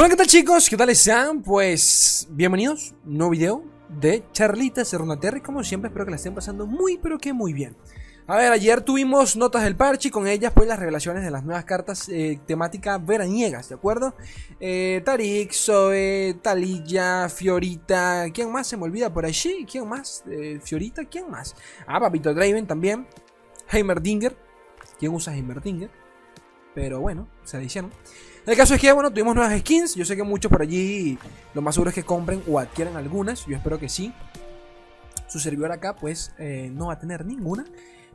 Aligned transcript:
Hola, 0.00 0.08
¿qué 0.08 0.16
tal 0.16 0.26
chicos? 0.28 0.70
¿Qué 0.70 0.78
tal 0.78 0.88
están? 0.88 1.42
Pues 1.42 2.26
bienvenidos, 2.30 2.94
nuevo 3.04 3.32
video 3.32 3.64
de 4.00 4.24
charlitas 4.32 4.90
de 4.90 4.96
Runaterra 4.96 5.42
como 5.42 5.62
siempre 5.62 5.88
espero 5.88 6.06
que 6.06 6.12
la 6.12 6.16
estén 6.16 6.34
pasando 6.34 6.66
muy 6.66 6.96
pero 6.96 7.18
que 7.18 7.34
muy 7.34 7.52
bien. 7.52 7.76
A 8.26 8.38
ver, 8.38 8.50
ayer 8.50 8.80
tuvimos 8.80 9.36
notas 9.36 9.62
del 9.62 9.76
parche 9.76 10.08
y 10.08 10.10
con 10.10 10.26
ellas 10.26 10.54
pues 10.54 10.66
las 10.66 10.78
revelaciones 10.78 11.22
de 11.22 11.30
las 11.30 11.44
nuevas 11.44 11.66
cartas 11.66 12.08
eh, 12.08 12.40
temática 12.46 12.96
veraniegas, 12.96 13.68
¿de 13.68 13.74
acuerdo? 13.74 14.14
Eh, 14.58 15.02
Tarik, 15.04 15.52
Zoe, 15.52 16.34
Talilla, 16.40 17.28
Fiorita, 17.28 18.24
¿quién 18.32 18.50
más 18.50 18.68
se 18.68 18.78
me 18.78 18.84
olvida 18.84 19.12
por 19.12 19.26
allí? 19.26 19.66
¿Quién 19.70 19.86
más? 19.86 20.24
Eh, 20.30 20.60
Fiorita, 20.64 21.04
¿quién 21.04 21.30
más? 21.30 21.54
Ah, 21.86 22.00
Papito 22.00 22.32
Draven 22.32 22.66
también, 22.66 23.06
Heimerdinger, 23.70 24.34
¿quién 24.98 25.12
usa 25.12 25.36
Heimerdinger? 25.36 25.90
Pero 26.74 27.00
bueno, 27.00 27.28
se 27.44 27.62
hicieron. 27.62 27.92
El 28.50 28.56
caso 28.56 28.74
es 28.74 28.80
que, 28.80 28.90
bueno, 28.90 29.12
tuvimos 29.12 29.36
nuevas 29.36 29.56
skins. 29.60 29.94
Yo 29.94 30.04
sé 30.04 30.16
que 30.16 30.24
muchos 30.24 30.50
por 30.50 30.60
allí 30.60 31.16
lo 31.54 31.62
más 31.62 31.72
seguro 31.72 31.90
es 31.90 31.94
que 31.94 32.02
compren 32.02 32.42
o 32.48 32.58
adquieran 32.58 32.96
algunas. 32.96 33.46
Yo 33.46 33.56
espero 33.56 33.78
que 33.78 33.88
sí. 33.88 34.12
Su 35.28 35.38
servidor 35.38 35.70
acá, 35.70 35.94
pues, 35.94 36.32
eh, 36.36 36.68
no 36.74 36.88
va 36.88 36.94
a 36.94 36.98
tener 36.98 37.24
ninguna. 37.24 37.64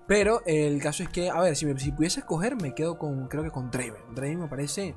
Pero 0.07 0.41
el 0.45 0.81
caso 0.81 1.03
es 1.03 1.09
que, 1.09 1.29
a 1.29 1.39
ver, 1.39 1.55
si, 1.55 1.65
me, 1.65 1.79
si 1.79 1.93
pudiese 1.93 2.19
escoger, 2.19 2.57
me 2.61 2.75
quedo 2.75 2.99
con, 2.99 3.29
creo 3.29 3.43
que 3.43 3.49
con 3.49 3.71
Draven. 3.71 4.13
Draven 4.13 4.41
me 4.41 4.47
parece 4.49 4.93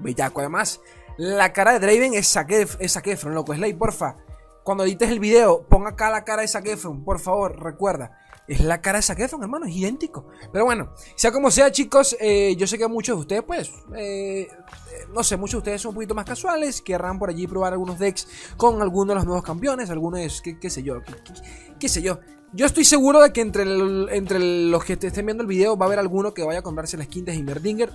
bellaco. 0.00 0.40
Además, 0.40 0.80
la 1.16 1.52
cara 1.52 1.74
de 1.74 1.78
Draven 1.78 2.14
es 2.14 2.26
saque 2.26 2.66
es 2.80 2.96
Efron, 2.96 3.36
loco. 3.36 3.54
Slay, 3.54 3.74
porfa. 3.74 4.16
Cuando 4.64 4.82
edites 4.82 5.10
el 5.10 5.20
video, 5.20 5.64
pon 5.68 5.86
acá 5.86 6.10
la 6.10 6.24
cara 6.24 6.42
de 6.42 6.48
Zac 6.48 6.66
por 7.04 7.20
favor, 7.20 7.62
recuerda. 7.62 8.18
Es 8.48 8.60
la 8.60 8.80
cara 8.80 8.98
de 8.98 9.02
Zac 9.02 9.18
hermano, 9.20 9.66
es 9.66 9.74
idéntico. 9.74 10.26
Pero 10.52 10.64
bueno, 10.64 10.92
sea 11.14 11.30
como 11.30 11.50
sea, 11.50 11.70
chicos, 11.70 12.16
eh, 12.20 12.54
yo 12.56 12.66
sé 12.66 12.76
que 12.76 12.88
muchos 12.88 13.16
de 13.16 13.20
ustedes, 13.20 13.42
pues, 13.44 13.72
eh, 13.94 14.48
no 15.14 15.22
sé, 15.22 15.36
muchos 15.36 15.52
de 15.52 15.58
ustedes 15.58 15.82
son 15.82 15.90
un 15.90 15.94
poquito 15.96 16.14
más 16.14 16.24
casuales, 16.24 16.82
querrán 16.82 17.18
por 17.18 17.30
allí 17.30 17.46
probar 17.46 17.72
algunos 17.72 17.98
decks 17.98 18.26
con 18.56 18.82
algunos 18.82 19.08
de 19.08 19.14
los 19.14 19.24
nuevos 19.26 19.44
campeones, 19.44 19.90
algunos, 19.90 20.42
qué, 20.42 20.58
qué 20.58 20.70
sé 20.70 20.82
yo, 20.82 21.00
qué, 21.78 21.88
sé 21.88 22.02
yo. 22.02 22.18
Yo 22.52 22.66
estoy 22.66 22.84
seguro 22.84 23.22
de 23.22 23.32
que 23.32 23.40
entre, 23.40 23.62
entre 24.14 24.38
los 24.38 24.84
que 24.84 24.94
estén 24.94 25.24
viendo 25.24 25.42
el 25.42 25.48
video 25.48 25.76
va 25.76 25.86
a 25.86 25.88
haber 25.88 25.98
alguno 26.00 26.34
que 26.34 26.42
vaya 26.42 26.58
a 26.58 26.62
comprarse 26.62 26.96
la 26.96 27.04
skin 27.04 27.24
de 27.24 27.34
Himmerdinger 27.34 27.90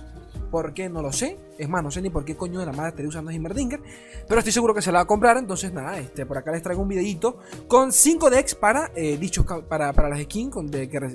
¿Por 0.50 0.72
qué? 0.74 0.88
No 0.88 1.02
lo 1.02 1.12
sé. 1.12 1.38
Es 1.58 1.68
más, 1.68 1.82
no 1.82 1.90
sé 1.90 2.00
ni 2.00 2.10
por 2.10 2.24
qué 2.24 2.36
coño 2.36 2.60
de 2.60 2.66
la 2.66 2.72
madre 2.72 2.90
estaría 2.90 3.08
usando 3.08 3.30
Himmerdinger. 3.30 3.80
Pero 4.26 4.38
estoy 4.38 4.52
seguro 4.52 4.74
que 4.74 4.82
se 4.82 4.92
la 4.92 4.98
va 4.98 5.02
a 5.02 5.06
comprar. 5.06 5.36
Entonces, 5.36 5.72
nada, 5.72 5.98
este, 5.98 6.24
por 6.24 6.38
acá 6.38 6.52
les 6.52 6.62
traigo 6.62 6.82
un 6.82 6.88
videito 6.88 7.38
con 7.66 7.92
5 7.92 8.30
decks 8.30 8.54
para 8.54 8.90
eh, 8.94 9.16
dichos 9.18 9.44
para, 9.68 9.92
para 9.92 10.08
las 10.08 10.20
skins, 10.22 10.54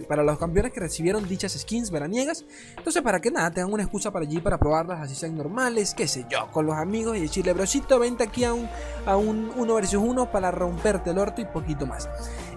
para 0.07 0.23
los 0.23 0.37
campeones 0.37 0.71
que 0.71 0.79
recibieron 0.79 1.27
dichas 1.27 1.53
skins 1.53 1.91
veraniegas. 1.91 2.45
Entonces, 2.77 3.01
para 3.01 3.21
que 3.21 3.31
nada, 3.31 3.51
tengan 3.51 3.73
una 3.73 3.83
excusa 3.83 4.11
para 4.11 4.25
allí 4.25 4.39
para 4.39 4.57
probarlas, 4.57 5.01
así 5.01 5.15
sean 5.15 5.35
normales, 5.35 5.93
qué 5.93 6.07
sé 6.07 6.25
yo, 6.29 6.49
con 6.51 6.65
los 6.65 6.75
amigos 6.75 7.17
y 7.17 7.21
decirle, 7.21 7.53
brocito, 7.53 7.99
vente 7.99 8.23
aquí 8.23 8.43
a 8.43 8.53
un, 8.53 8.67
a 9.05 9.15
un 9.15 9.51
1 9.55 9.75
versus 9.75 10.01
1 10.03 10.31
para 10.31 10.51
romperte 10.51 11.11
el 11.11 11.17
orto 11.17 11.41
y 11.41 11.45
poquito 11.45 11.85
más. 11.85 12.09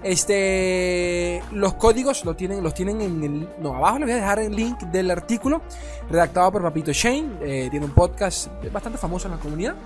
Este, 0.03 1.43
los 1.53 1.75
códigos 1.75 2.25
los 2.25 2.37
tienen, 2.37 2.63
los 2.63 2.75
tienen 2.75 3.01
en 3.01 3.25
el, 3.25 3.49
no, 3.61 3.75
abajo 3.75 3.99
les 3.99 4.07
voy 4.07 4.13
a 4.13 4.17
dejar 4.17 4.39
el 4.39 4.55
link 4.55 4.79
del 4.85 5.11
artículo 5.11 5.63
redactado 6.09 6.53
por 6.53 6.63
Papito 6.67 6.93
Shane. 6.93 7.39
Eh, 7.43 7.69
tiene 7.71 7.87
un 7.87 7.93
podcast 7.93 8.49
bastante 8.73 8.99
famoso 8.99 9.29
en 9.29 9.35
la 9.35 9.39
comunidad 9.39 9.77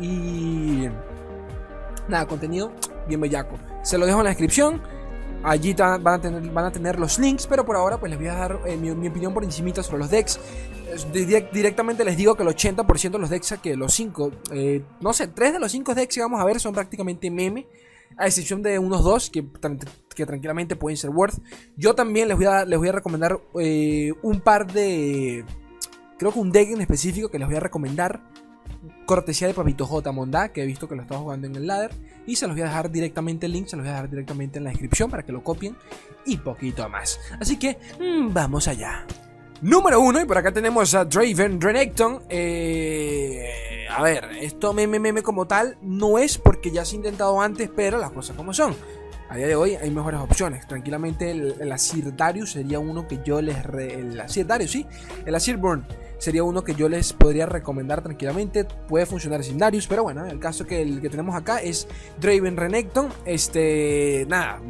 y 0.00 0.88
nada, 2.08 2.26
contenido 2.26 2.72
bien 3.06 3.20
bellaco. 3.20 3.56
Se 3.84 3.96
lo 3.98 4.04
dejo 4.04 4.18
en 4.18 4.24
la 4.24 4.30
descripción. 4.30 4.82
Allí 5.44 5.74
van 5.74 6.04
a, 6.04 6.20
tener, 6.20 6.42
van 6.50 6.64
a 6.64 6.72
tener 6.72 6.98
los 6.98 7.20
links, 7.20 7.46
pero 7.46 7.64
por 7.64 7.76
ahora 7.76 7.98
pues 7.98 8.10
les 8.10 8.18
voy 8.18 8.26
a 8.26 8.34
dar 8.34 8.58
eh, 8.66 8.76
mi, 8.76 8.90
opinión 9.06 9.32
por 9.32 9.44
encimita 9.44 9.84
sobre 9.84 9.98
los 9.98 10.10
decks. 10.10 10.40
directamente 11.12 12.04
les 12.04 12.16
digo 12.16 12.34
que 12.34 12.42
el 12.42 12.48
80% 12.48 13.10
de 13.10 13.18
los 13.18 13.30
decks, 13.30 13.54
que 13.62 13.76
los 13.76 13.94
5, 13.94 14.32
eh, 14.50 14.82
no 15.00 15.12
sé, 15.12 15.28
3 15.28 15.52
de 15.52 15.60
los 15.60 15.70
5 15.70 15.94
decks 15.94 16.16
que 16.16 16.20
vamos 16.20 16.40
a 16.40 16.44
ver 16.44 16.58
son 16.58 16.74
prácticamente 16.74 17.30
meme 17.30 17.68
a 18.16 18.26
excepción 18.26 18.60
de 18.60 18.78
unos 18.80 19.04
dos 19.04 19.30
que, 19.30 19.46
que 20.16 20.26
tranquilamente 20.26 20.74
pueden 20.74 20.96
ser 20.96 21.10
worth. 21.10 21.38
Yo 21.76 21.94
también 21.94 22.26
les 22.26 22.36
voy 22.36 22.46
a, 22.46 22.64
les 22.64 22.76
voy 22.76 22.88
a 22.88 22.92
recomendar 22.92 23.38
un 23.54 24.40
par 24.40 24.66
de. 24.72 25.44
Creo 26.24 26.32
que 26.32 26.38
un 26.38 26.52
deck 26.52 26.70
en 26.70 26.80
específico 26.80 27.28
que 27.28 27.38
les 27.38 27.46
voy 27.46 27.58
a 27.58 27.60
recomendar. 27.60 28.22
Cortesía 29.04 29.46
de 29.46 29.52
Papito 29.52 29.84
J 29.84 30.10
Mondá, 30.10 30.48
que 30.54 30.62
he 30.62 30.66
visto 30.66 30.88
que 30.88 30.94
lo 30.94 31.02
está 31.02 31.18
jugando 31.18 31.46
en 31.46 31.54
el 31.54 31.66
ladder. 31.66 31.90
Y 32.26 32.36
se 32.36 32.46
los 32.46 32.56
voy 32.56 32.62
a 32.62 32.68
dejar 32.68 32.90
directamente 32.90 33.44
el 33.44 33.52
link, 33.52 33.66
se 33.66 33.76
los 33.76 33.84
voy 33.84 33.90
a 33.90 33.96
dejar 33.96 34.08
directamente 34.08 34.56
en 34.56 34.64
la 34.64 34.70
descripción 34.70 35.10
para 35.10 35.22
que 35.22 35.32
lo 35.32 35.44
copien. 35.44 35.76
Y 36.24 36.38
poquito 36.38 36.88
más. 36.88 37.20
Así 37.38 37.58
que, 37.58 37.76
mm, 38.00 38.32
vamos 38.32 38.68
allá. 38.68 39.06
Número 39.60 40.00
uno, 40.00 40.18
y 40.18 40.24
por 40.24 40.38
acá 40.38 40.50
tenemos 40.50 40.94
a 40.94 41.04
Draven 41.04 41.60
Renekton. 41.60 42.22
Eh, 42.30 43.86
a 43.90 44.02
ver, 44.02 44.30
esto 44.40 44.72
meme 44.72 44.98
meme 44.98 45.20
como 45.20 45.46
tal 45.46 45.76
no 45.82 46.16
es 46.16 46.38
porque 46.38 46.70
ya 46.70 46.86
se 46.86 46.96
ha 46.96 47.00
intentado 47.00 47.38
antes, 47.38 47.68
pero 47.76 47.98
las 47.98 48.12
cosas 48.12 48.34
como 48.34 48.54
son. 48.54 48.74
A 49.28 49.36
día 49.36 49.46
de 49.46 49.56
hoy 49.56 49.74
hay 49.74 49.90
mejores 49.90 50.20
opciones. 50.20 50.66
Tranquilamente 50.66 51.30
el, 51.30 51.70
Asir 51.70 52.16
Darius 52.16 52.52
sería 52.52 52.78
uno 52.78 53.06
que 53.06 53.20
yo 53.24 53.42
les... 53.42 53.56
el 53.66 54.18
Asir 54.20 54.46
Darius, 54.46 54.70
sí. 54.70 54.86
El 55.26 55.34
Asir 55.34 55.58
Burn 55.58 55.84
sería 56.24 56.42
uno 56.42 56.64
que 56.64 56.74
yo 56.74 56.88
les 56.88 57.12
podría 57.12 57.44
recomendar 57.44 58.02
tranquilamente. 58.02 58.64
Puede 58.64 59.04
funcionar 59.04 59.44
sin 59.44 59.58
Darius, 59.58 59.86
pero 59.86 60.02
bueno, 60.02 60.24
el 60.26 60.40
caso 60.40 60.66
que 60.66 60.80
el 60.80 61.02
que 61.02 61.10
tenemos 61.10 61.36
acá 61.36 61.58
es 61.58 61.86
Draven 62.18 62.56
Renekton. 62.56 63.10
Este, 63.26 64.24
nada, 64.28 64.60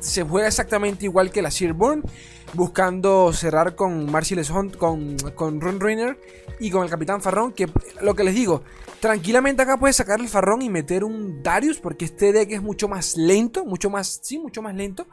se 0.00 0.24
juega 0.24 0.48
exactamente 0.48 1.04
igual 1.04 1.30
que 1.30 1.40
el 1.40 1.46
Asir 1.46 1.72
Burn 1.72 2.02
buscando 2.54 3.32
cerrar 3.32 3.74
con 3.74 4.10
Marcellus 4.10 4.50
Hunt, 4.50 4.76
con, 4.76 5.16
con 5.34 5.60
Ron 5.60 5.80
Rainer 5.80 6.18
y 6.60 6.70
con 6.70 6.82
el 6.82 6.90
Capitán 6.90 7.22
Farrón. 7.22 7.52
Que 7.52 7.68
lo 8.00 8.14
que 8.14 8.24
les 8.24 8.34
digo, 8.34 8.62
tranquilamente 9.00 9.62
acá 9.62 9.78
puedes 9.78 9.96
sacar 9.96 10.20
el 10.20 10.28
Farrón 10.28 10.62
y 10.62 10.68
meter 10.68 11.04
un 11.04 11.42
Darius, 11.42 11.78
porque 11.78 12.04
este 12.04 12.32
deck 12.32 12.50
es 12.50 12.62
mucho 12.62 12.88
más 12.88 13.16
lento, 13.16 13.64
mucho 13.64 13.88
más, 13.88 14.20
sí, 14.22 14.38
mucho 14.38 14.62
más 14.62 14.74
lento. 14.74 15.06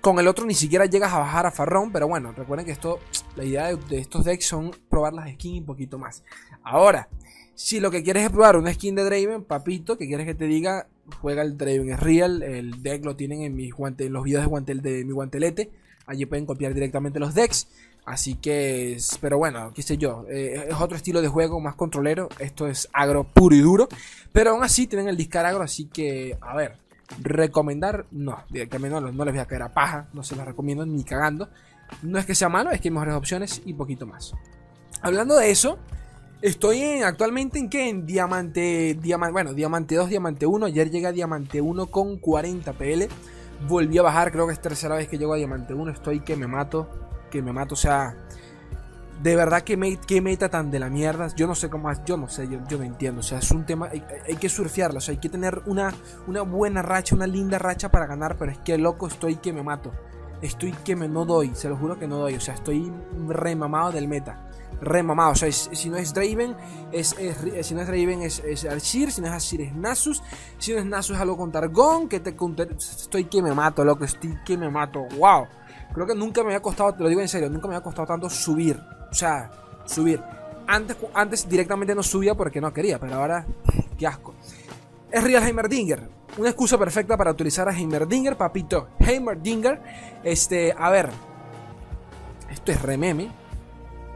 Con 0.00 0.18
el 0.20 0.28
otro 0.28 0.46
ni 0.46 0.54
siquiera 0.54 0.86
llegas 0.86 1.12
a 1.12 1.18
bajar 1.18 1.46
a 1.46 1.50
Farrón, 1.50 1.90
pero 1.90 2.06
bueno, 2.06 2.32
recuerden 2.32 2.64
que 2.64 2.72
esto, 2.72 3.00
la 3.34 3.44
idea 3.44 3.74
de, 3.74 3.98
estos 3.98 4.24
decks 4.24 4.46
son 4.46 4.70
probar 4.88 5.07
las 5.12 5.30
skins 5.32 5.60
un 5.60 5.66
poquito 5.66 5.98
más. 5.98 6.22
Ahora, 6.62 7.08
si 7.54 7.80
lo 7.80 7.90
que 7.90 8.02
quieres 8.02 8.24
es 8.24 8.30
probar 8.30 8.56
una 8.56 8.72
skin 8.72 8.94
de 8.94 9.04
Draven, 9.04 9.42
papito, 9.42 9.98
que 9.98 10.06
quieres 10.06 10.26
que 10.26 10.34
te 10.34 10.46
diga, 10.46 10.86
juega 11.20 11.42
el 11.42 11.58
Draven 11.58 11.90
es 11.90 12.00
real, 12.00 12.42
el 12.42 12.82
deck 12.82 13.04
lo 13.04 13.16
tienen 13.16 13.42
en 13.42 13.56
mis 13.56 13.74
guantes, 13.74 14.06
en 14.06 14.12
los 14.12 14.22
videos 14.22 14.44
de, 14.44 14.48
guantel, 14.48 14.80
de 14.80 15.04
mi 15.04 15.12
guantelete. 15.12 15.70
Allí 16.06 16.24
pueden 16.24 16.46
copiar 16.46 16.72
directamente 16.72 17.18
los 17.18 17.34
decks. 17.34 17.68
Así 18.06 18.36
que, 18.36 18.96
pero 19.20 19.36
bueno, 19.36 19.72
qué 19.74 19.82
sé 19.82 19.98
yo, 19.98 20.24
eh, 20.30 20.68
es 20.68 20.80
otro 20.80 20.96
estilo 20.96 21.20
de 21.20 21.28
juego 21.28 21.60
más 21.60 21.74
controlero. 21.74 22.28
Esto 22.38 22.66
es 22.66 22.88
agro 22.92 23.24
puro 23.24 23.54
y 23.54 23.60
duro. 23.60 23.88
Pero 24.32 24.52
aún 24.52 24.62
así 24.62 24.86
tienen 24.86 25.08
el 25.08 25.16
discar 25.16 25.44
agro, 25.44 25.62
así 25.62 25.86
que, 25.86 26.38
a 26.40 26.56
ver, 26.56 26.78
recomendar, 27.20 28.06
no, 28.10 28.38
directamente 28.50 29.00
no, 29.00 29.12
no 29.12 29.24
les 29.24 29.34
voy 29.34 29.42
a 29.42 29.46
caer 29.46 29.62
a 29.62 29.74
paja, 29.74 30.08
no 30.12 30.22
se 30.22 30.36
los 30.36 30.46
recomiendo 30.46 30.86
ni 30.86 31.04
cagando. 31.04 31.48
No 32.02 32.18
es 32.18 32.24
que 32.24 32.34
sea 32.34 32.48
malo, 32.48 32.70
es 32.70 32.80
que 32.80 32.88
hay 32.88 32.92
mejores 32.92 33.14
opciones 33.14 33.62
y 33.66 33.74
poquito 33.74 34.06
más. 34.06 34.32
Hablando 35.00 35.36
de 35.36 35.50
eso, 35.50 35.78
estoy 36.42 36.80
en, 36.80 37.04
actualmente 37.04 37.58
en 37.58 37.68
qué? 37.68 37.88
En 37.88 38.04
Diamante, 38.04 38.98
Diamante, 39.00 39.32
bueno, 39.32 39.54
Diamante 39.54 39.94
2, 39.94 40.08
Diamante 40.08 40.46
1. 40.46 40.66
Ayer 40.66 40.90
llegué 40.90 41.06
a 41.06 41.12
Diamante 41.12 41.60
1 41.60 41.86
con 41.86 42.18
40 42.18 42.72
PL. 42.72 43.08
Volví 43.68 43.98
a 43.98 44.02
bajar, 44.02 44.32
creo 44.32 44.46
que 44.46 44.52
es 44.52 44.60
tercera 44.60 44.96
vez 44.96 45.08
que 45.08 45.18
llego 45.18 45.34
a 45.34 45.36
Diamante 45.36 45.74
1. 45.74 45.92
Estoy 45.92 46.20
que 46.20 46.36
me 46.36 46.48
mato, 46.48 46.88
que 47.30 47.42
me 47.42 47.52
mato. 47.52 47.74
O 47.74 47.76
sea, 47.76 48.16
de 49.22 49.36
verdad 49.36 49.62
que, 49.62 49.76
me, 49.76 49.98
que 49.98 50.20
meta 50.20 50.48
tan 50.48 50.70
de 50.72 50.80
la 50.80 50.90
mierda. 50.90 51.28
Yo 51.36 51.46
no 51.46 51.54
sé 51.54 51.70
cómo, 51.70 51.92
yo 52.04 52.16
no 52.16 52.28
sé, 52.28 52.48
yo, 52.48 52.58
yo 52.68 52.78
no 52.78 52.84
entiendo. 52.84 53.20
O 53.20 53.24
sea, 53.24 53.38
es 53.38 53.50
un 53.52 53.64
tema, 53.66 53.90
hay, 53.90 54.36
que 54.36 54.48
surfearlo. 54.48 54.98
O 54.98 55.00
sea, 55.00 55.12
hay 55.12 55.18
que 55.18 55.28
tener 55.28 55.62
una, 55.66 55.94
una 56.26 56.42
buena 56.42 56.82
racha, 56.82 57.14
una 57.14 57.28
linda 57.28 57.58
racha 57.58 57.88
para 57.90 58.06
ganar. 58.06 58.36
Pero 58.36 58.50
es 58.50 58.58
que 58.58 58.78
loco, 58.78 59.06
estoy 59.06 59.36
que 59.36 59.52
me 59.52 59.62
mato. 59.62 59.92
Estoy 60.42 60.72
que 60.72 60.96
me 60.96 61.08
no 61.08 61.24
doy, 61.24 61.52
se 61.54 61.68
lo 61.68 61.76
juro 61.76 61.98
que 62.00 62.08
no 62.08 62.18
doy. 62.18 62.34
O 62.34 62.40
sea, 62.40 62.54
estoy 62.54 62.92
remamado 63.28 63.92
del 63.92 64.08
meta 64.08 64.48
remamado. 64.80 65.32
O 65.32 65.34
sea, 65.34 65.50
si 65.50 65.88
no 65.88 65.96
es 65.96 66.14
Draven, 66.14 66.56
es, 66.92 67.16
si 67.62 67.74
no 67.74 67.80
es 67.80 67.86
Draven, 67.86 68.22
es, 68.22 68.40
es 68.40 68.64
Archir. 68.64 69.10
Si 69.12 69.20
no 69.20 69.28
es 69.28 69.32
Archir, 69.32 69.60
es 69.62 69.74
Nasus. 69.74 70.22
Si 70.58 70.72
no 70.72 70.78
es 70.78 70.86
Nasus, 70.86 71.16
es 71.16 71.22
algo 71.22 71.36
con 71.36 71.52
Targon. 71.52 72.08
Que 72.08 72.20
te 72.20 72.34
estoy 72.78 73.24
que 73.24 73.42
me 73.42 73.54
mato, 73.54 73.84
loco. 73.84 74.04
Estoy 74.04 74.38
que 74.44 74.56
me 74.56 74.70
mato. 74.70 75.06
Wow. 75.16 75.46
Creo 75.92 76.06
que 76.06 76.14
nunca 76.14 76.42
me 76.42 76.48
había 76.48 76.60
costado, 76.60 76.94
te 76.94 77.02
lo 77.02 77.08
digo 77.08 77.20
en 77.20 77.28
serio, 77.28 77.48
nunca 77.48 77.66
me 77.66 77.74
había 77.74 77.82
costado 77.82 78.06
tanto 78.06 78.28
subir. 78.28 78.80
O 79.10 79.14
sea, 79.14 79.50
subir. 79.84 80.22
Antes, 80.66 80.96
antes 81.14 81.48
directamente 81.48 81.94
no 81.94 82.02
subía 82.02 82.34
porque 82.34 82.60
no 82.60 82.72
quería, 82.72 82.98
pero 82.98 83.14
ahora, 83.14 83.46
qué 83.96 84.06
asco. 84.06 84.34
Es 85.10 85.24
Real 85.24 85.42
Heimerdinger. 85.42 86.08
Una 86.36 86.50
excusa 86.50 86.78
perfecta 86.78 87.16
para 87.16 87.30
utilizar 87.30 87.68
a 87.68 87.72
Heimerdinger, 87.72 88.36
papito. 88.36 88.88
Heimerdinger. 89.00 89.80
Este, 90.22 90.74
a 90.76 90.90
ver. 90.90 91.10
Esto 92.50 92.72
es 92.72 92.82
rememe. 92.82 93.30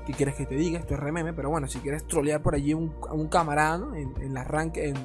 ¿Qué 0.06 0.12
quieres 0.12 0.34
que 0.34 0.46
te 0.46 0.56
diga? 0.56 0.78
Esto 0.78 0.94
es 0.94 1.00
rememe, 1.00 1.32
pero 1.32 1.50
bueno, 1.50 1.68
si 1.68 1.78
quieres 1.78 2.06
trolear 2.06 2.42
por 2.42 2.54
allí 2.54 2.74
un, 2.74 2.94
a 3.08 3.14
un 3.14 3.28
camarada 3.28 3.86
en, 3.96 4.14
en, 4.20 4.34
la 4.34 4.42
en, 4.74 4.96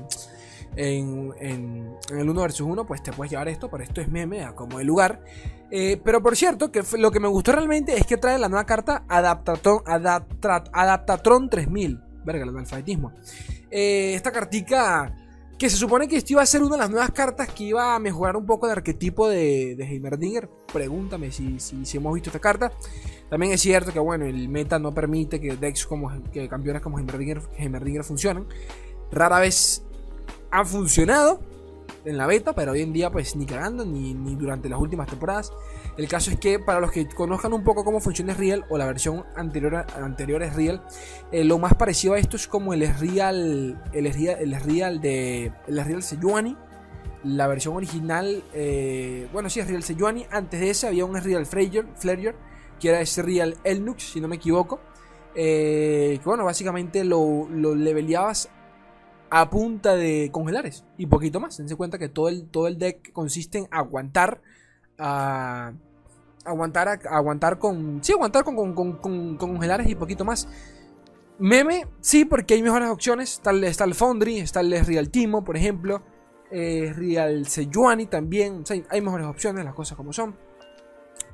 en, 0.75 1.33
en, 1.39 1.97
el 2.17 2.29
1 2.29 2.41
vs 2.41 2.61
1, 2.61 2.85
pues 2.85 3.03
te 3.03 3.11
puedes 3.11 3.31
llevar 3.31 3.47
esto, 3.47 3.69
pero 3.69 3.83
esto 3.83 4.01
es 4.01 4.09
meme 4.09 4.43
a 4.43 4.55
como 4.55 4.79
el 4.79 4.87
lugar. 4.87 5.21
Eh, 5.69 5.99
pero 6.03 6.21
por 6.21 6.35
cierto, 6.35 6.71
que 6.71 6.83
lo 6.97 7.11
que 7.11 7.19
me 7.19 7.27
gustó 7.27 7.51
realmente 7.51 7.95
es 7.95 8.05
que 8.05 8.17
trae 8.17 8.39
la 8.39 8.49
nueva 8.49 8.65
carta 8.65 9.03
Adaptatron, 9.07 9.81
Adaptatron 9.85 11.49
3000. 11.49 12.01
verga, 12.23 12.43
el 12.43 12.57
alfabetismo. 12.57 13.13
Eh, 13.69 14.13
esta 14.15 14.31
cartica 14.31 15.13
que 15.57 15.69
se 15.69 15.77
supone 15.77 16.07
que 16.07 16.17
esto 16.17 16.33
iba 16.33 16.41
a 16.41 16.45
ser 16.45 16.61
una 16.61 16.75
de 16.75 16.81
las 16.81 16.89
nuevas 16.89 17.11
cartas 17.11 17.49
que 17.51 17.63
iba 17.63 17.95
a 17.95 17.99
mejorar 17.99 18.37
un 18.37 18.45
poco 18.45 18.67
el 18.67 18.73
arquetipo 18.73 19.27
de, 19.27 19.75
de 19.75 19.83
Heimerdinger. 19.85 20.49
Pregúntame 20.71 21.31
si, 21.31 21.59
si, 21.59 21.97
hemos 21.97 22.13
visto 22.13 22.29
esta 22.29 22.39
carta. 22.39 22.71
También 23.29 23.53
es 23.53 23.61
cierto 23.61 23.91
que 23.91 23.99
bueno, 23.99 24.25
el 24.25 24.49
meta 24.49 24.77
no 24.77 24.93
permite 24.93 25.41
que 25.41 25.57
decks 25.57 25.87
como 25.87 26.11
que 26.31 26.47
campeones 26.47 26.81
como 26.81 26.99
Heimerdinger, 26.99 27.41
Heimerdinger 27.57 28.03
funcionen. 28.03 28.45
Rara 29.11 29.39
vez 29.39 29.83
han 30.51 30.65
funcionado 30.67 31.39
en 32.05 32.17
la 32.17 32.27
beta, 32.27 32.53
pero 32.53 32.73
hoy 32.73 32.81
en 32.81 32.93
día 32.93 33.09
pues 33.09 33.35
ni 33.35 33.45
cagando, 33.47 33.83
ni, 33.83 34.13
ni 34.13 34.35
durante 34.35 34.69
las 34.69 34.79
últimas 34.79 35.07
temporadas. 35.09 35.51
El 35.97 36.07
caso 36.07 36.29
es 36.29 36.39
que 36.39 36.59
para 36.59 36.79
los 36.79 36.91
que 36.91 37.07
conozcan 37.07 37.53
un 37.53 37.63
poco 37.63 37.83
cómo 37.83 37.99
funciona 37.99 38.35
Real 38.35 38.65
o 38.69 38.77
la 38.77 38.85
versión 38.85 39.25
anterior, 39.35 39.87
anterior 39.95 40.43
es 40.43 40.55
Real, 40.55 40.83
eh, 41.31 41.43
lo 41.43 41.57
más 41.57 41.73
parecido 41.73 42.13
a 42.13 42.19
esto 42.19 42.37
es 42.37 42.47
como 42.47 42.73
el 42.73 42.87
Real, 42.99 43.81
el 43.93 44.13
Real, 44.13 44.37
el 44.39 44.61
Real 44.61 45.01
de 45.01 45.51
el 45.65 45.83
Real 45.83 46.03
Sejuani. 46.03 46.55
La 47.23 47.47
versión 47.47 47.75
original, 47.75 48.43
eh, 48.53 49.27
bueno, 49.33 49.49
sí 49.49 49.59
es 49.59 49.67
Real 49.67 49.81
Sejuani. 49.81 50.27
Antes 50.29 50.59
de 50.59 50.69
ese 50.69 50.87
había 50.87 51.03
un 51.03 51.15
Real 51.15 51.47
Flayer, 51.47 52.35
que 52.79 52.89
era 52.89 53.01
ese 53.01 53.23
Real 53.23 53.55
Elnux, 53.63 54.03
si 54.03 54.21
no 54.21 54.27
me 54.27 54.35
equivoco. 54.35 54.79
Eh, 55.33 56.19
que 56.21 56.25
bueno, 56.25 56.45
básicamente 56.45 57.03
lo, 57.03 57.47
lo 57.49 57.73
leveleabas 57.73 58.49
a 59.29 59.49
punta 59.49 59.95
de 59.95 60.29
congelares 60.31 60.85
y 60.95 61.07
poquito 61.07 61.39
más. 61.39 61.57
Dense 61.57 61.75
cuenta 61.75 61.97
que 61.97 62.07
todo 62.07 62.29
el, 62.29 62.47
todo 62.47 62.67
el 62.67 62.77
deck 62.77 63.11
consiste 63.13 63.57
en 63.57 63.67
aguantar 63.71 64.41
a 64.99 65.73
aguantar, 66.47 66.99
aguantar 67.09 67.59
con. 67.59 68.03
Sí, 68.03 68.13
aguantar 68.13 68.43
con, 68.43 68.55
con, 68.55 68.73
con, 68.73 68.93
con, 68.97 69.37
congelares 69.37 69.89
y 69.89 69.95
poquito 69.95 70.25
más. 70.25 70.47
Meme, 71.39 71.87
sí, 72.01 72.25
porque 72.25 72.55
hay 72.55 72.63
mejores 72.63 72.89
opciones. 72.89 73.33
Está 73.33 73.51
el, 73.51 73.63
está 73.63 73.83
el 73.83 73.93
Foundry, 73.93 74.39
está 74.39 74.61
el 74.61 74.85
Real 74.85 75.09
Timo, 75.09 75.43
por 75.43 75.57
ejemplo. 75.57 76.01
Eh, 76.49 76.93
Real 76.95 77.45
Sejuani 77.47 78.07
también. 78.07 78.63
hay 78.89 79.01
mejores 79.01 79.27
opciones, 79.27 79.63
las 79.65 79.73
cosas 79.73 79.97
como 79.97 80.13
son. 80.13 80.35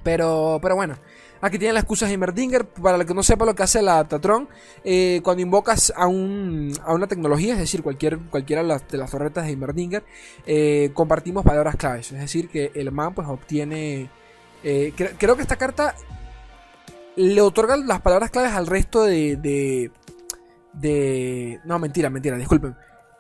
Pero, 0.04 0.60
pero 0.62 0.76
bueno, 0.76 0.96
aquí 1.42 1.58
tienen 1.58 1.76
las 1.76 1.84
excusas 1.84 2.10
de 2.10 2.14
Heimerdinger. 2.14 2.66
Para 2.66 2.98
el 2.98 3.06
que 3.06 3.14
no 3.14 3.24
sepa 3.24 3.46
lo 3.46 3.56
que 3.56 3.64
hace 3.64 3.82
la 3.82 4.04
Tatron, 4.04 4.50
eh, 4.84 5.22
cuando 5.24 5.42
invocas 5.42 5.94
a, 5.96 6.08
un, 6.08 6.74
a 6.84 6.94
una 6.94 7.08
tecnología, 7.08 7.54
es 7.54 7.60
decir, 7.60 7.82
cualquier, 7.82 8.20
cualquiera 8.20 8.62
de 8.62 8.68
las, 8.68 8.88
de 8.88 8.98
las 8.98 9.12
torretas 9.12 9.46
de 9.46 9.52
Heimerdinger, 9.52 10.04
eh, 10.46 10.92
compartimos 10.94 11.46
palabras 11.46 11.78
claves. 11.78 12.12
Es 12.12 12.20
decir, 12.20 12.50
que 12.50 12.72
el 12.76 12.92
man 12.92 13.14
pues 13.14 13.28
obtiene 13.28 14.10
eh, 14.64 14.94
creo, 14.96 15.36
que 15.36 15.42
esta 15.42 15.58
carta 15.58 15.96
le 17.16 17.42
otorga 17.42 17.78
las 17.78 18.02
palabras 18.02 18.32
claves 18.32 18.54
al 18.54 18.68
resto 18.68 19.04
de, 19.04 19.92
de, 20.74 21.60
No, 21.66 21.80
mentira, 21.80 22.10
mentira, 22.10 22.38
disculpen. 22.38 22.76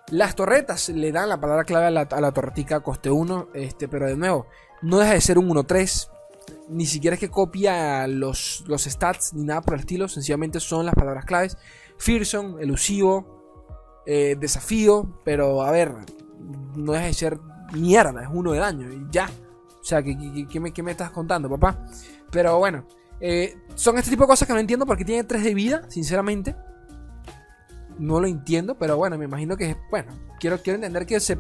Las 0.09 0.35
torretas 0.35 0.89
le 0.89 1.11
dan 1.11 1.29
la 1.29 1.39
palabra 1.39 1.63
clave 1.63 1.87
a 1.87 1.91
la, 1.91 2.01
a 2.01 2.31
torretica 2.31 2.81
coste 2.81 3.09
1, 3.09 3.49
este, 3.53 3.87
pero 3.87 4.07
de 4.07 4.15
nuevo, 4.15 4.47
no 4.81 4.99
deja 4.99 5.13
de 5.13 5.21
ser 5.21 5.37
un 5.37 5.49
1-3. 5.49 6.09
Ni 6.69 6.85
siquiera 6.85 7.15
es 7.15 7.19
que 7.19 7.29
copia 7.29 8.07
los, 8.07 8.63
los 8.67 8.83
stats 8.83 9.33
ni 9.33 9.43
nada 9.43 9.61
por 9.61 9.75
el 9.75 9.81
estilo, 9.81 10.07
sencillamente 10.07 10.59
son 10.59 10.85
las 10.85 10.95
palabras 10.95 11.25
claves. 11.25 11.57
Fearsome, 11.97 12.61
elusivo, 12.61 13.33
eh, 14.05 14.35
desafío, 14.37 15.21
pero 15.23 15.61
a 15.61 15.71
ver, 15.71 15.93
no 16.75 16.91
deja 16.91 17.05
de 17.05 17.13
ser 17.13 17.39
mierda, 17.73 18.23
es 18.23 18.29
uno 18.31 18.51
de 18.51 18.59
daño 18.59 18.91
y 18.91 19.07
ya. 19.11 19.29
O 19.83 19.85
sea, 19.85 20.01
¿qué, 20.01 20.59
me, 20.61 20.91
estás 20.91 21.11
contando, 21.11 21.49
papá? 21.49 21.85
Pero 22.31 22.57
bueno, 22.57 22.87
eh, 23.19 23.57
son 23.75 23.97
este 23.97 24.11
tipo 24.11 24.23
de 24.23 24.27
cosas 24.29 24.47
que 24.47 24.53
no 24.53 24.59
entiendo 24.59 24.85
porque 24.85 25.03
tiene 25.03 25.25
3 25.25 25.43
de 25.43 25.53
vida, 25.53 25.81
sinceramente. 25.89 26.55
No 27.99 28.21
lo 28.21 28.27
entiendo, 28.27 28.75
pero 28.77 28.95
bueno, 28.95 29.17
me 29.17 29.25
imagino 29.25 29.57
que, 29.57 29.75
bueno, 29.91 30.13
quiero, 30.39 30.57
quiero 30.61 30.75
entender 30.75 31.05
que 31.05 31.19
se, 31.19 31.37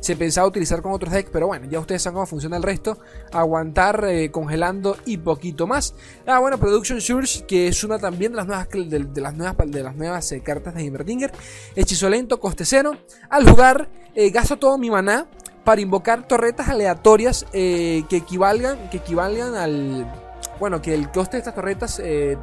se 0.00 0.16
pensaba 0.16 0.46
utilizar 0.46 0.82
con 0.82 0.92
otros 0.92 1.14
decks, 1.14 1.30
pero 1.32 1.46
bueno, 1.46 1.64
ya 1.64 1.80
ustedes 1.80 2.02
saben 2.02 2.16
cómo 2.16 2.26
funciona 2.26 2.58
el 2.58 2.62
resto. 2.62 2.98
Aguantar, 3.32 4.04
eh, 4.06 4.30
congelando 4.30 4.98
y 5.06 5.16
poquito 5.16 5.66
más. 5.66 5.94
Ah, 6.26 6.40
bueno, 6.40 6.58
Production 6.58 7.00
Surge, 7.00 7.46
que 7.46 7.68
es 7.68 7.82
una 7.84 7.98
también 7.98 8.32
de 8.32 8.36
las 8.36 8.46
nuevas, 8.46 8.68
de, 8.68 9.20
las 9.22 9.34
nuevas, 9.34 9.56
de 9.66 9.82
las 9.82 9.96
nuevas 9.96 10.30
eh, 10.32 10.42
cartas 10.42 10.74
de 10.74 10.84
Invertinger. 10.84 11.32
Hechizo 11.74 12.10
lento, 12.10 12.38
coste 12.38 12.66
cero. 12.66 12.98
Al 13.30 13.48
jugar, 13.48 13.88
gasto 14.30 14.58
todo 14.58 14.76
mi 14.76 14.90
maná 14.90 15.26
para 15.68 15.82
invocar 15.82 16.26
torretas 16.26 16.70
aleatorias 16.70 17.44
eh, 17.52 18.02
que 18.08 18.16
equivalgan 18.16 18.88
que 18.88 18.96
equivalgan 18.96 19.54
al 19.54 20.10
bueno 20.58 20.80
que 20.80 20.94
el 20.94 21.10
coste 21.10 21.36
de 21.36 21.40
estas 21.40 21.54
torretas 21.54 22.00
eh, 22.02 22.38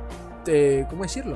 cómo 0.92 1.02
decirlo 1.02 1.36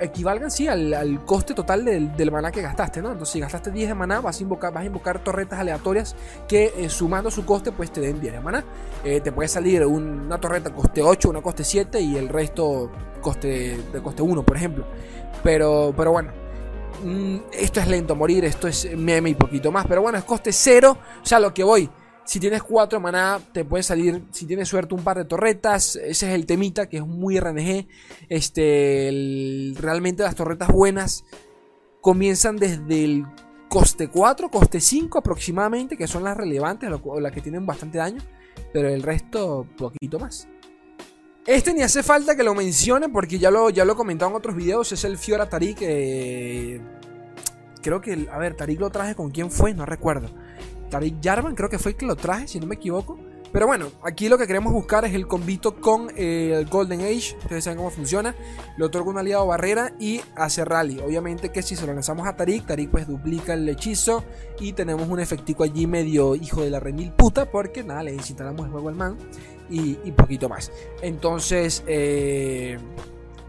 equivalgan 0.00 0.50
sí 0.50 0.66
al, 0.66 1.22
coste 1.26 1.52
total 1.52 1.84
del, 1.84 2.30
maná 2.30 2.50
que 2.50 2.62
gastaste 2.62 3.02
no 3.02 3.12
entonces 3.12 3.34
si 3.34 3.38
gastaste 3.38 3.70
10 3.70 3.88
de 3.88 3.94
maná 3.94 4.22
vas 4.22 4.40
a 4.40 4.42
invocar 4.42 4.72
vas 4.72 4.82
a 4.82 4.86
invocar 4.86 5.18
torretas 5.18 5.58
aleatorias 5.58 6.16
que 6.48 6.72
eh, 6.74 6.88
sumando 6.88 7.30
su 7.30 7.44
coste 7.44 7.70
pues 7.70 7.92
te 7.92 8.00
den 8.00 8.18
10 8.18 8.32
de 8.32 8.40
maná. 8.40 8.64
Te 9.02 9.30
puede 9.30 9.48
salir 9.48 9.84
una 9.84 10.38
torreta 10.38 10.70
coste 10.70 11.02
8 11.02 11.28
una 11.28 11.42
coste 11.42 11.64
7 11.64 12.00
y 12.00 12.16
el 12.16 12.30
resto 12.30 12.90
coste 13.20 13.78
de 13.92 14.02
coste 14.02 14.22
1 14.22 14.42
por 14.42 14.56
ejemplo. 14.56 14.86
Pero 15.42 15.92
pero 15.94 16.12
bueno 16.12 16.47
Mm, 17.04 17.36
esto 17.52 17.80
es 17.80 17.88
lento 17.88 18.16
morir, 18.16 18.44
esto 18.44 18.68
es 18.68 18.96
meme 18.96 19.30
y 19.30 19.34
poquito 19.34 19.70
más. 19.70 19.86
Pero 19.86 20.02
bueno, 20.02 20.18
es 20.18 20.24
coste 20.24 20.52
cero. 20.52 20.98
O 21.22 21.26
sea, 21.26 21.40
lo 21.40 21.52
que 21.54 21.62
voy. 21.62 21.88
Si 22.24 22.38
tienes 22.40 22.62
4 22.62 23.00
maná, 23.00 23.40
te 23.52 23.64
puede 23.64 23.82
salir, 23.82 24.22
si 24.32 24.44
tienes 24.44 24.68
suerte, 24.68 24.94
un 24.94 25.02
par 25.02 25.16
de 25.16 25.24
torretas. 25.24 25.96
Ese 25.96 26.28
es 26.28 26.34
el 26.34 26.44
temita, 26.44 26.86
que 26.86 26.98
es 26.98 27.06
muy 27.06 27.40
RNG. 27.40 27.88
Este, 28.28 29.72
realmente 29.76 30.22
las 30.22 30.34
torretas 30.34 30.68
buenas 30.68 31.24
comienzan 32.02 32.56
desde 32.56 33.04
el 33.04 33.24
coste 33.70 34.08
4, 34.08 34.50
coste 34.50 34.80
5 34.80 35.18
aproximadamente, 35.18 35.96
que 35.96 36.06
son 36.06 36.24
las 36.24 36.36
relevantes, 36.36 36.90
las 36.90 37.32
que 37.32 37.40
tienen 37.40 37.64
bastante 37.64 37.96
daño. 37.96 38.20
Pero 38.74 38.88
el 38.88 39.02
resto, 39.02 39.66
poquito 39.78 40.18
más. 40.18 40.48
Este 41.48 41.72
ni 41.72 41.80
hace 41.80 42.02
falta 42.02 42.36
que 42.36 42.42
lo 42.42 42.54
mencione 42.54 43.08
porque 43.08 43.38
ya 43.38 43.50
lo, 43.50 43.70
ya 43.70 43.86
lo 43.86 43.94
he 43.94 43.96
comentado 43.96 44.30
en 44.30 44.36
otros 44.36 44.54
videos. 44.54 44.92
Es 44.92 45.02
el 45.04 45.16
Fiora 45.16 45.48
Tarik. 45.48 45.78
Creo 45.78 46.82
que, 48.02 48.28
a 48.30 48.36
ver, 48.36 48.54
Tarik 48.54 48.78
lo 48.78 48.90
traje 48.90 49.14
con 49.14 49.30
quién 49.30 49.50
fue, 49.50 49.72
no 49.72 49.86
recuerdo. 49.86 50.28
Tarik 50.90 51.24
Jarvan, 51.24 51.54
creo 51.54 51.70
que 51.70 51.78
fue 51.78 51.92
el 51.92 51.96
que 51.96 52.04
lo 52.04 52.16
traje, 52.16 52.48
si 52.48 52.60
no 52.60 52.66
me 52.66 52.74
equivoco. 52.74 53.18
Pero 53.50 53.66
bueno, 53.66 53.86
aquí 54.02 54.28
lo 54.28 54.36
que 54.36 54.46
queremos 54.46 54.74
buscar 54.74 55.06
es 55.06 55.14
el 55.14 55.26
combito 55.26 55.80
con 55.80 56.10
eh, 56.16 56.52
el 56.54 56.66
Golden 56.66 57.00
Age. 57.00 57.34
Ustedes 57.38 57.64
saben 57.64 57.78
cómo 57.78 57.88
funciona. 57.88 58.34
Le 58.76 58.84
otorga 58.84 59.08
un 59.08 59.16
aliado 59.16 59.46
barrera 59.46 59.94
y 59.98 60.20
hace 60.36 60.66
rally. 60.66 61.00
Obviamente 61.00 61.48
que 61.48 61.62
si 61.62 61.76
se 61.76 61.86
lo 61.86 61.94
lanzamos 61.94 62.28
a 62.28 62.36
Tarik, 62.36 62.66
Tarik 62.66 62.90
pues 62.90 63.08
duplica 63.08 63.54
el 63.54 63.66
hechizo. 63.66 64.22
Y 64.60 64.74
tenemos 64.74 65.08
un 65.08 65.18
efectico 65.18 65.64
allí 65.64 65.86
medio 65.86 66.34
hijo 66.34 66.60
de 66.60 66.68
la 66.68 66.78
remil 66.78 67.10
puta. 67.10 67.50
Porque 67.50 67.82
nada, 67.82 68.02
le 68.02 68.12
instalamos 68.12 68.66
el 68.66 68.70
juego 68.70 68.90
al 68.90 68.96
man 68.96 69.16
y, 69.68 70.12
poquito 70.12 70.48
más. 70.48 70.70
Entonces, 71.02 71.82
eh, 71.86 72.78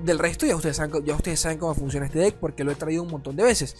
del 0.03 0.19
resto 0.19 0.45
ya 0.45 0.55
ustedes, 0.55 0.77
saben, 0.77 1.03
ya 1.05 1.15
ustedes 1.15 1.39
saben 1.39 1.57
cómo 1.57 1.73
funciona 1.75 2.05
este 2.05 2.19
deck 2.19 2.35
porque 2.35 2.63
lo 2.63 2.71
he 2.71 2.75
traído 2.75 3.03
un 3.03 3.11
montón 3.11 3.35
de 3.35 3.43
veces. 3.43 3.75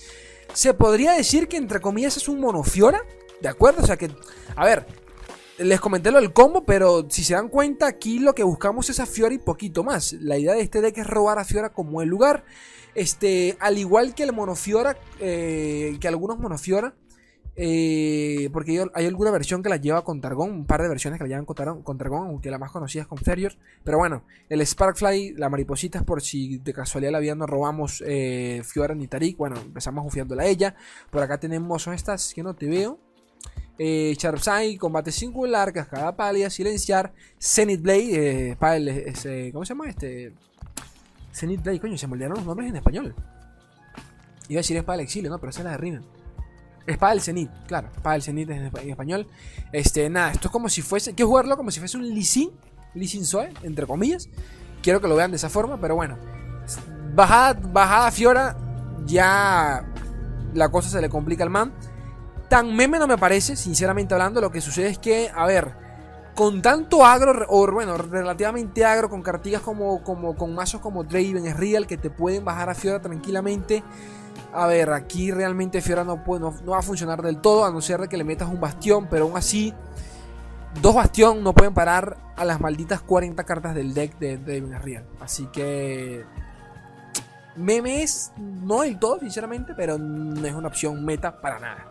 Se 0.53 0.73
podría 0.73 1.13
decir 1.13 1.47
que 1.47 1.57
entre 1.57 1.79
comillas 1.79 2.17
es 2.17 2.27
un 2.27 2.39
monofiora, 2.39 3.01
¿de 3.41 3.49
acuerdo? 3.49 3.83
O 3.83 3.85
sea 3.85 3.97
que, 3.97 4.09
a 4.55 4.65
ver, 4.65 4.85
les 5.59 5.79
comenté 5.79 6.11
lo 6.11 6.19
del 6.19 6.33
combo, 6.33 6.63
pero 6.63 7.05
si 7.09 7.23
se 7.23 7.33
dan 7.33 7.49
cuenta, 7.49 7.87
aquí 7.87 8.19
lo 8.19 8.33
que 8.33 8.43
buscamos 8.43 8.89
es 8.89 8.99
a 8.99 9.05
Fiora 9.05 9.33
y 9.33 9.39
poquito 9.39 9.83
más. 9.83 10.13
La 10.13 10.37
idea 10.37 10.53
de 10.53 10.61
este 10.61 10.81
deck 10.81 10.97
es 10.97 11.07
robar 11.07 11.37
a 11.37 11.45
Fiora 11.45 11.73
como 11.73 12.01
el 12.01 12.09
lugar. 12.09 12.45
Este, 12.95 13.55
al 13.59 13.77
igual 13.77 14.15
que 14.15 14.23
el 14.23 14.33
monofiora, 14.33 14.97
eh, 15.19 15.97
que 15.99 16.07
algunos 16.07 16.39
monofiora, 16.39 16.95
eh, 17.61 18.49
porque 18.53 18.85
hay 18.93 19.05
alguna 19.05 19.31
versión 19.31 19.61
que 19.61 19.67
la 19.67 19.75
lleva 19.75 20.05
con 20.05 20.21
Targón, 20.21 20.51
un 20.51 20.65
par 20.65 20.81
de 20.81 20.87
versiones 20.87 21.17
que 21.17 21.25
la 21.25 21.27
llevan 21.27 21.43
con, 21.43 21.97
Targón, 21.97 22.27
aunque 22.27 22.49
la 22.49 22.57
más 22.57 22.71
conocida 22.71 23.01
es 23.01 23.07
con 23.09 23.17
Ferrier. 23.17 23.57
Pero 23.83 23.97
bueno, 23.97 24.23
el 24.47 24.65
Sparkfly, 24.65 25.33
la 25.33 25.49
mariposita 25.49 25.99
es 25.99 26.05
por 26.05 26.21
si 26.21 26.59
de 26.59 26.71
casualidad 26.71 27.11
la 27.11 27.19
vida 27.19 27.35
no 27.35 27.45
robamos 27.45 28.01
eh, 28.07 28.61
Fiora 28.63 28.95
ni 28.95 29.07
Tarik. 29.07 29.35
Bueno, 29.35 29.57
empezamos 29.57 30.05
bufiándola 30.05 30.43
a 30.43 30.45
ella. 30.45 30.73
Por 31.09 31.21
acá 31.21 31.37
tenemos, 31.37 31.83
son 31.83 31.93
estas 31.93 32.33
que 32.33 32.43
no 32.43 32.53
te 32.53 32.67
veo. 32.67 32.97
Eh, 33.77 34.15
Sharpside, 34.17 34.77
combate 34.77 35.11
singular, 35.11 35.73
cascada 35.73 36.15
pálida, 36.15 36.49
silenciar, 36.49 37.13
Zenith 37.41 37.81
Blade, 37.81 38.51
eh, 38.51 39.49
¿cómo 39.51 39.65
se 39.65 39.69
llama 39.69 39.89
este? 39.89 40.31
Zenith 41.33 41.61
Blade, 41.61 41.81
coño, 41.81 41.97
se 41.97 42.07
me 42.07 42.13
olvidaron 42.13 42.37
los 42.37 42.45
nombres 42.45 42.69
en 42.69 42.77
español. 42.77 43.15
Iba 44.47 44.59
a 44.59 44.61
decir 44.61 44.77
espada 44.77 44.97
del 44.97 45.05
exilio, 45.05 45.29
¿no? 45.29 45.39
Pero 45.39 45.49
esa 45.49 45.59
es 45.59 45.65
la 45.65 45.77
de. 45.77 46.18
Espada 46.89 47.13
del 47.13 47.21
Zenith, 47.21 47.51
claro, 47.67 47.89
Espada 47.95 48.13
del 48.13 48.23
Zenith 48.23 48.49
en, 48.49 48.71
español. 48.89 49.27
Este, 49.71 50.09
nada, 50.09 50.31
esto 50.31 50.47
es 50.47 50.51
como 50.51 50.69
si 50.69 50.81
fuese. 50.81 51.13
Quiero 51.13 51.29
jugarlo 51.29 51.57
como 51.57 51.71
si 51.71 51.79
fuese 51.79 51.97
un 51.97 52.07
Lee 52.07 52.23
Sin, 52.23 52.51
Zoe, 53.25 53.49
entre 53.63 53.85
comillas. 53.85 54.29
Quiero 54.81 55.01
que 55.01 55.07
lo 55.07 55.15
vean 55.15 55.31
de 55.31 55.37
esa 55.37 55.49
forma, 55.49 55.79
pero 55.79 55.95
bueno. 55.95 56.17
Bajada, 57.13 57.59
bajada 57.61 58.11
Fiora, 58.11 58.57
ya 59.05 59.85
la 60.53 60.69
cosa 60.69 60.89
se 60.89 61.01
le 61.01 61.09
complica 61.09 61.43
al 61.43 61.49
man. 61.49 61.73
Tan 62.49 62.75
meme 62.75 62.97
no 62.97 63.07
me 63.07 63.17
parece, 63.17 63.55
sinceramente 63.55 64.13
hablando. 64.13 64.41
Lo 64.41 64.51
que 64.51 64.61
sucede 64.61 64.89
es 64.89 64.97
que, 64.97 65.29
a 65.33 65.45
ver, 65.45 65.75
con 66.35 66.61
tanto 66.61 67.05
agro, 67.05 67.45
o 67.49 67.71
bueno, 67.71 67.97
relativamente 67.97 68.85
agro, 68.85 69.09
con 69.09 69.21
cartillas 69.21 69.61
como, 69.61 70.01
como 70.03 70.35
con 70.35 70.55
mazos 70.55 70.81
como 70.81 71.03
Draven, 71.03 71.45
es 71.45 71.57
real, 71.57 71.85
que 71.85 71.97
te 71.97 72.09
pueden 72.09 72.45
bajar 72.45 72.69
a 72.69 72.75
Fiora 72.75 73.01
tranquilamente. 73.01 73.83
A 74.53 74.67
ver, 74.67 74.91
aquí 74.91 75.31
realmente 75.31 75.81
Fiora 75.81 76.03
no, 76.03 76.23
puede, 76.23 76.41
no, 76.41 76.53
va 76.65 76.79
a 76.79 76.81
funcionar 76.81 77.21
del 77.21 77.39
todo, 77.39 77.65
a 77.65 77.71
no 77.71 77.81
ser 77.81 78.07
que 78.09 78.17
le 78.17 78.23
metas 78.23 78.49
un 78.49 78.59
bastión, 78.59 79.07
pero 79.09 79.25
aún 79.25 79.37
así, 79.37 79.73
dos 80.81 80.95
bastión 80.95 81.43
no 81.43 81.53
pueden 81.53 81.73
parar 81.73 82.17
a 82.35 82.45
las 82.45 82.59
malditas 82.59 83.01
40 83.01 83.43
cartas 83.43 83.75
del 83.75 83.93
deck 83.93 84.17
de 84.17 84.57
es 84.57 84.81
real. 84.81 85.05
Así 85.19 85.47
que 85.47 86.25
memes, 87.59 88.31
no 88.37 88.81
del 88.81 88.97
todo, 88.97 89.19
sinceramente, 89.19 89.73
pero 89.75 89.97
no 89.97 90.45
es 90.45 90.53
una 90.53 90.67
opción 90.67 91.03
meta 91.03 91.39
para 91.41 91.59
nada. 91.59 91.87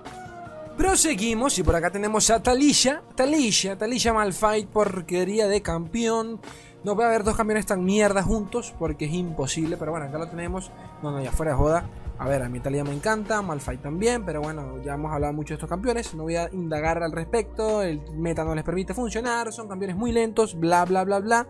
Proseguimos 0.76 1.58
y 1.58 1.62
por 1.62 1.74
acá 1.74 1.90
tenemos 1.90 2.30
a 2.30 2.40
Talisha, 2.40 3.02
Talisha, 3.16 3.76
Talisha 3.76 4.12
Malfight, 4.12 4.68
porquería 4.68 5.48
de 5.48 5.60
campeón. 5.60 6.40
No 6.84 6.94
puede 6.94 7.08
haber 7.08 7.24
dos 7.24 7.36
campeones 7.36 7.66
tan 7.66 7.84
mierda 7.84 8.22
juntos 8.22 8.72
porque 8.78 9.06
es 9.06 9.12
imposible, 9.12 9.76
pero 9.76 9.90
bueno, 9.90 10.06
acá 10.06 10.18
lo 10.18 10.28
tenemos. 10.28 10.70
No, 11.02 11.10
no, 11.10 11.20
ya 11.20 11.32
fuera 11.32 11.52
de 11.52 11.58
joda. 11.58 11.84
A 12.18 12.28
ver, 12.28 12.42
a 12.42 12.48
mí 12.48 12.58
Talia 12.58 12.82
me 12.82 12.92
encanta, 12.92 13.40
Malfight 13.42 13.80
también, 13.80 14.24
pero 14.24 14.40
bueno, 14.40 14.82
ya 14.82 14.94
hemos 14.94 15.12
hablado 15.12 15.32
mucho 15.32 15.54
de 15.54 15.54
estos 15.54 15.68
campeones. 15.68 16.14
No 16.14 16.24
voy 16.24 16.34
a 16.36 16.48
indagar 16.52 17.02
al 17.02 17.12
respecto, 17.12 17.82
el 17.82 18.00
meta 18.12 18.44
no 18.44 18.54
les 18.54 18.64
permite 18.64 18.92
funcionar, 18.92 19.52
son 19.52 19.68
campeones 19.68 19.96
muy 19.96 20.10
lentos, 20.10 20.58
bla, 20.58 20.84
bla, 20.84 21.04
bla, 21.04 21.20
bla. 21.20 21.48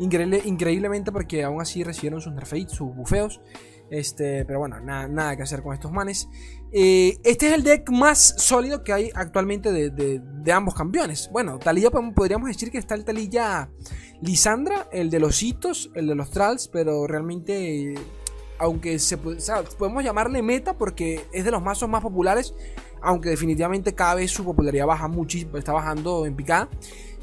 Increíble, 0.00 0.42
increíblemente 0.44 1.12
porque 1.12 1.44
aún 1.44 1.60
así 1.60 1.84
recibieron 1.84 2.20
sus 2.20 2.32
nerfeitos, 2.32 2.76
sus 2.76 2.94
bufeos. 2.94 3.40
Este, 3.90 4.44
pero 4.44 4.60
bueno, 4.60 4.80
nada, 4.80 5.36
que 5.36 5.42
hacer 5.42 5.62
con 5.62 5.74
estos 5.74 5.90
manes. 5.90 6.28
Eh, 6.72 7.18
este 7.24 7.48
es 7.48 7.52
el 7.52 7.64
deck 7.64 7.90
más 7.90 8.34
sólido 8.38 8.84
que 8.84 8.92
hay 8.92 9.10
actualmente 9.14 9.72
de, 9.72 10.52
ambos 10.52 10.74
campeones. 10.74 11.28
Bueno, 11.32 11.58
Talilla 11.58 11.90
podríamos 11.90 12.48
decir 12.48 12.70
que 12.70 12.78
está 12.78 12.94
el 12.94 13.04
Talilla 13.04 13.68
Lisandra, 14.22 14.88
el 14.92 15.10
de 15.10 15.18
los 15.18 15.42
hitos, 15.42 15.90
el 15.94 16.06
de 16.06 16.14
los 16.14 16.30
tralls, 16.30 16.68
pero 16.68 17.06
realmente, 17.06 17.94
aunque 18.60 18.98
se 18.98 19.16
podemos 19.16 20.04
llamarle 20.04 20.42
meta 20.42 20.74
porque 20.74 21.24
es 21.32 21.44
de 21.46 21.50
los 21.50 21.62
mazos 21.62 21.88
más 21.88 22.02
populares, 22.02 22.54
aunque 23.00 23.30
definitivamente 23.30 23.94
cada 23.94 24.16
vez 24.16 24.30
su 24.30 24.44
popularidad 24.44 24.86
baja 24.86 25.08
muchísimo, 25.08 25.56
está 25.56 25.72
bajando 25.72 26.26
en 26.26 26.36
picada. 26.36 26.68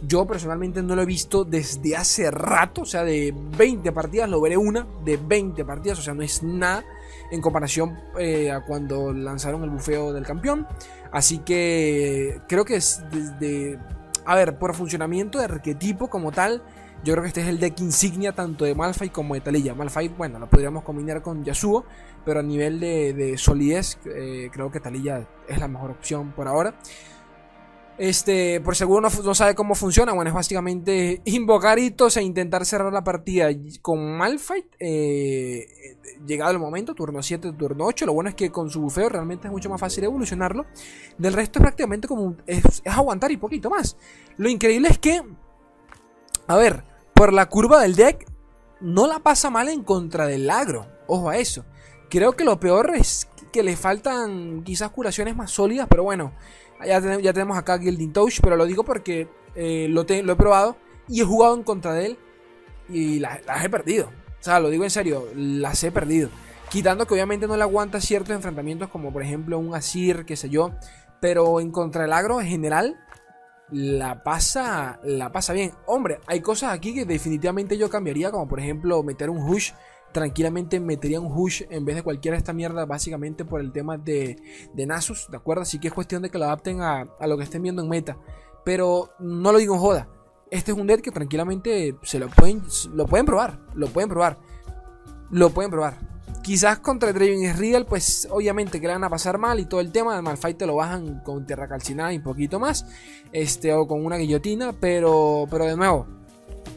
Yo 0.01 0.25
personalmente 0.25 0.81
no 0.81 0.95
lo 0.95 1.03
he 1.03 1.05
visto 1.05 1.45
desde 1.45 1.95
hace 1.95 2.31
rato, 2.31 2.81
o 2.81 2.85
sea, 2.85 3.03
de 3.03 3.35
20 3.55 3.91
partidas 3.91 4.27
lo 4.27 4.41
veré 4.41 4.57
una, 4.57 4.87
de 5.05 5.17
20 5.17 5.63
partidas, 5.63 5.99
o 5.99 6.01
sea, 6.01 6.15
no 6.15 6.23
es 6.23 6.41
nada 6.41 6.83
en 7.31 7.39
comparación 7.39 7.99
eh, 8.19 8.49
a 8.51 8.61
cuando 8.61 9.13
lanzaron 9.13 9.63
el 9.63 9.69
bufeo 9.69 10.13
del 10.13 10.25
campeón. 10.25 10.67
Así 11.11 11.37
que 11.39 12.41
creo 12.47 12.65
que 12.65 12.77
es 12.77 13.03
desde, 13.11 13.79
a 14.25 14.35
ver, 14.35 14.57
por 14.57 14.73
funcionamiento 14.73 15.37
de 15.37 15.45
arquetipo 15.45 16.09
como 16.09 16.31
tal, 16.31 16.63
yo 17.03 17.13
creo 17.13 17.21
que 17.23 17.27
este 17.29 17.41
es 17.41 17.47
el 17.47 17.59
deck 17.59 17.79
insignia 17.79 18.33
tanto 18.33 18.65
de 18.65 18.75
Malphite 18.75 19.11
como 19.11 19.33
de 19.33 19.41
Taliyah. 19.41 19.75
Malphite, 19.75 20.15
bueno, 20.17 20.39
lo 20.39 20.49
podríamos 20.49 20.83
combinar 20.83 21.21
con 21.21 21.43
Yasuo, 21.43 21.85
pero 22.25 22.39
a 22.39 22.43
nivel 22.43 22.79
de, 22.79 23.35
solidez, 23.37 23.99
eh, 24.05 24.49
creo 24.51 24.71
que 24.71 24.79
Taliyah 24.79 25.27
es 25.47 25.59
la 25.59 25.67
mejor 25.67 25.91
opción 25.91 26.33
por 26.33 26.47
ahora. 26.47 26.75
Este, 27.97 28.61
por 28.61 28.75
seguro 28.75 29.09
no, 29.09 29.33
sabe 29.33 29.55
cómo 29.55 29.73
funciona. 29.73 30.13
Bueno, 30.13 30.29
es 30.29 30.35
básicamente 30.35 31.21
invocar 31.25 31.79
hitos 31.79 32.17
e 32.17 32.23
intentar 32.23 32.65
cerrar 32.65 32.93
la 32.93 33.03
partida 33.03 33.49
con 33.81 34.17
Malfight. 34.17 34.65
Eh, 34.79 35.67
llegado 36.25 36.51
el 36.51 36.59
momento, 36.59 36.93
turno 36.93 37.23
7, 37.23 37.53
turno 37.53 37.85
8. 37.85 38.05
Lo 38.05 38.13
bueno 38.13 38.29
es 38.29 38.35
que 38.35 38.51
con 38.51 38.69
su 38.69 38.81
bufeo 38.81 39.09
realmente 39.09 39.47
es 39.47 39.51
mucho 39.51 39.69
más 39.69 39.79
fácil 39.79 40.03
evolucionarlo. 40.03 40.65
Del 41.17 41.33
resto 41.33 41.59
es 41.59 41.63
prácticamente 41.63 42.07
como. 42.07 42.35
Es, 42.45 42.83
aguantar 42.85 43.31
y 43.31 43.37
poquito 43.37 43.69
más. 43.69 43.97
Lo 44.37 44.49
increíble 44.49 44.89
es 44.89 44.99
que. 44.99 45.21
A 46.47 46.55
ver, 46.55 46.83
por 47.13 47.33
la 47.33 47.47
curva 47.47 47.81
del 47.81 47.95
deck, 47.95 48.25
no 48.79 49.07
la 49.07 49.19
pasa 49.19 49.49
mal 49.49 49.67
en 49.69 49.83
contra 49.83 50.27
del 50.27 50.49
agro. 50.49 50.87
Ojo 51.07 51.29
a 51.29 51.37
eso. 51.37 51.65
Creo 52.09 52.33
que 52.33 52.45
lo 52.45 52.59
peor 52.59 52.93
es 52.95 53.27
que 53.51 53.63
le 53.63 53.75
faltan 53.75 54.63
quizás 54.63 54.91
curaciones 54.91 55.35
más 55.35 55.51
sólidas, 55.51 55.87
pero 55.89 56.03
bueno. 56.03 56.31
Ya, 56.85 57.01
tenemos 57.01 57.57
acá 57.57 57.79
Gilding 57.79 58.13
Touch, 58.13 58.39
pero 58.41 58.55
lo 58.55 58.65
digo 58.65 58.83
porque 58.83 59.27
eh, 59.55 59.87
lo, 59.89 60.05
he 60.07 60.35
probado 60.35 60.77
y 61.07 61.21
he 61.21 61.23
jugado 61.25 61.55
en 61.55 61.63
contra 61.63 61.93
de 61.93 62.05
él 62.05 62.17
y 62.87 63.19
las, 63.19 63.39
he 63.63 63.69
perdido. 63.69 64.11
O 64.39 64.43
sea, 64.43 64.59
lo 64.59 64.69
digo 64.69 64.83
en 64.83 64.91
serio, 64.91 65.27
las 65.35 65.83
he 65.83 65.91
perdido. 65.91 66.29
Quitando 66.69 67.07
que 67.07 67.15
obviamente 67.15 67.47
no 67.47 67.57
le 67.57 67.63
aguanta 67.63 67.99
ciertos 67.99 68.35
enfrentamientos 68.35 68.89
como 68.89 69.11
por 69.11 69.23
ejemplo 69.23 69.57
un 69.57 69.73
Asir, 69.73 70.25
qué 70.25 70.35
sé 70.35 70.49
yo. 70.49 70.71
Pero 71.19 71.59
en 71.59 71.71
contra 71.71 72.03
del 72.03 72.13
agro 72.13 72.39
en 72.39 72.47
general 72.47 72.95
la 73.69 74.23
pasa, 74.23 74.99
la 75.03 75.31
pasa 75.31 75.53
bien. 75.53 75.73
Hombre, 75.85 76.19
hay 76.27 76.41
cosas 76.41 76.73
aquí 76.73 76.93
que 76.93 77.05
definitivamente 77.05 77.77
yo 77.77 77.89
cambiaría, 77.89 78.31
como 78.31 78.47
por 78.47 78.59
ejemplo 78.59 79.03
meter 79.03 79.29
un 79.29 79.37
Hush 79.37 79.71
tranquilamente 80.11 80.79
metería 80.79 81.19
un 81.19 81.31
Hush 81.31 81.63
en 81.69 81.85
vez 81.85 81.95
de 81.95 82.03
cualquiera 82.03 82.35
de 82.35 82.39
esta 82.39 82.53
mierda, 82.53 82.85
básicamente 82.85 83.45
por 83.45 83.61
el 83.61 83.71
tema 83.71 83.97
de, 83.97 84.37
de 84.73 84.85
Nasus, 84.85 85.27
¿de 85.29 85.37
acuerdo? 85.37 85.63
Así 85.63 85.79
que 85.79 85.89
es 85.89 85.93
cuestión 85.93 86.21
de 86.21 86.29
que 86.29 86.37
lo 86.37 86.45
adapten 86.45 86.81
a, 86.81 87.07
lo 87.27 87.37
que 87.37 87.43
estén 87.43 87.61
viendo 87.61 87.81
en 87.81 87.89
meta. 87.89 88.17
Pero 88.65 89.11
no 89.19 89.51
lo 89.51 89.59
digo 89.59 89.75
en 89.75 89.81
joda. 89.81 90.09
Este 90.49 90.71
es 90.71 90.77
un 90.77 90.87
deck 90.87 91.01
que 91.01 91.11
tranquilamente 91.11 91.95
se 92.03 92.19
lo 92.19 92.29
pueden, 92.29 92.63
lo 92.93 93.05
pueden 93.05 93.25
probar, 93.25 93.59
lo 93.75 93.87
pueden 93.87 94.09
probar, 94.09 94.39
lo 95.29 95.49
pueden 95.49 95.71
probar. 95.71 96.16
Quizás 96.47 96.79
contra 96.79 97.11
Draven 97.11 97.57
Real, 97.57 97.85
pues 97.85 98.25
obviamente 98.31 98.79
que 98.79 98.87
le 98.87 98.93
van 98.93 99.03
a 99.03 99.09
pasar 99.09 99.37
mal 99.37 99.59
y 99.59 99.65
todo 99.65 99.81
el 99.81 99.91
tema. 99.91 100.15
De 100.15 100.21
Malfight 100.21 100.57
te 100.57 100.65
lo 100.65 100.75
bajan 100.75 101.19
con 101.19 101.45
tierra 101.45 101.67
calcinada 101.67 102.13
y 102.13 102.17
un 102.19 102.23
poquito 102.23 102.57
más. 102.57 102.85
Este, 103.33 103.73
o 103.73 103.85
con 103.85 104.05
una 104.05 104.15
guillotina. 104.15 104.71
Pero, 104.71 105.45
pero 105.51 105.65
de 105.65 105.75
nuevo, 105.75 106.07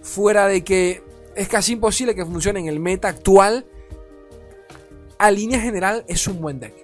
fuera 0.03 0.49
de 0.49 0.65
que 0.65 1.05
es 1.37 1.47
casi 1.47 1.75
imposible 1.75 2.17
que 2.17 2.27
funcione 2.27 2.59
en 2.59 2.67
el 2.67 2.81
meta 2.81 3.07
actual. 3.07 3.65
A 5.21 5.31
línea 5.31 5.61
general 5.61 6.05
es 6.09 6.27
un 6.27 6.41
buen 6.41 6.59
deck. 6.59 6.75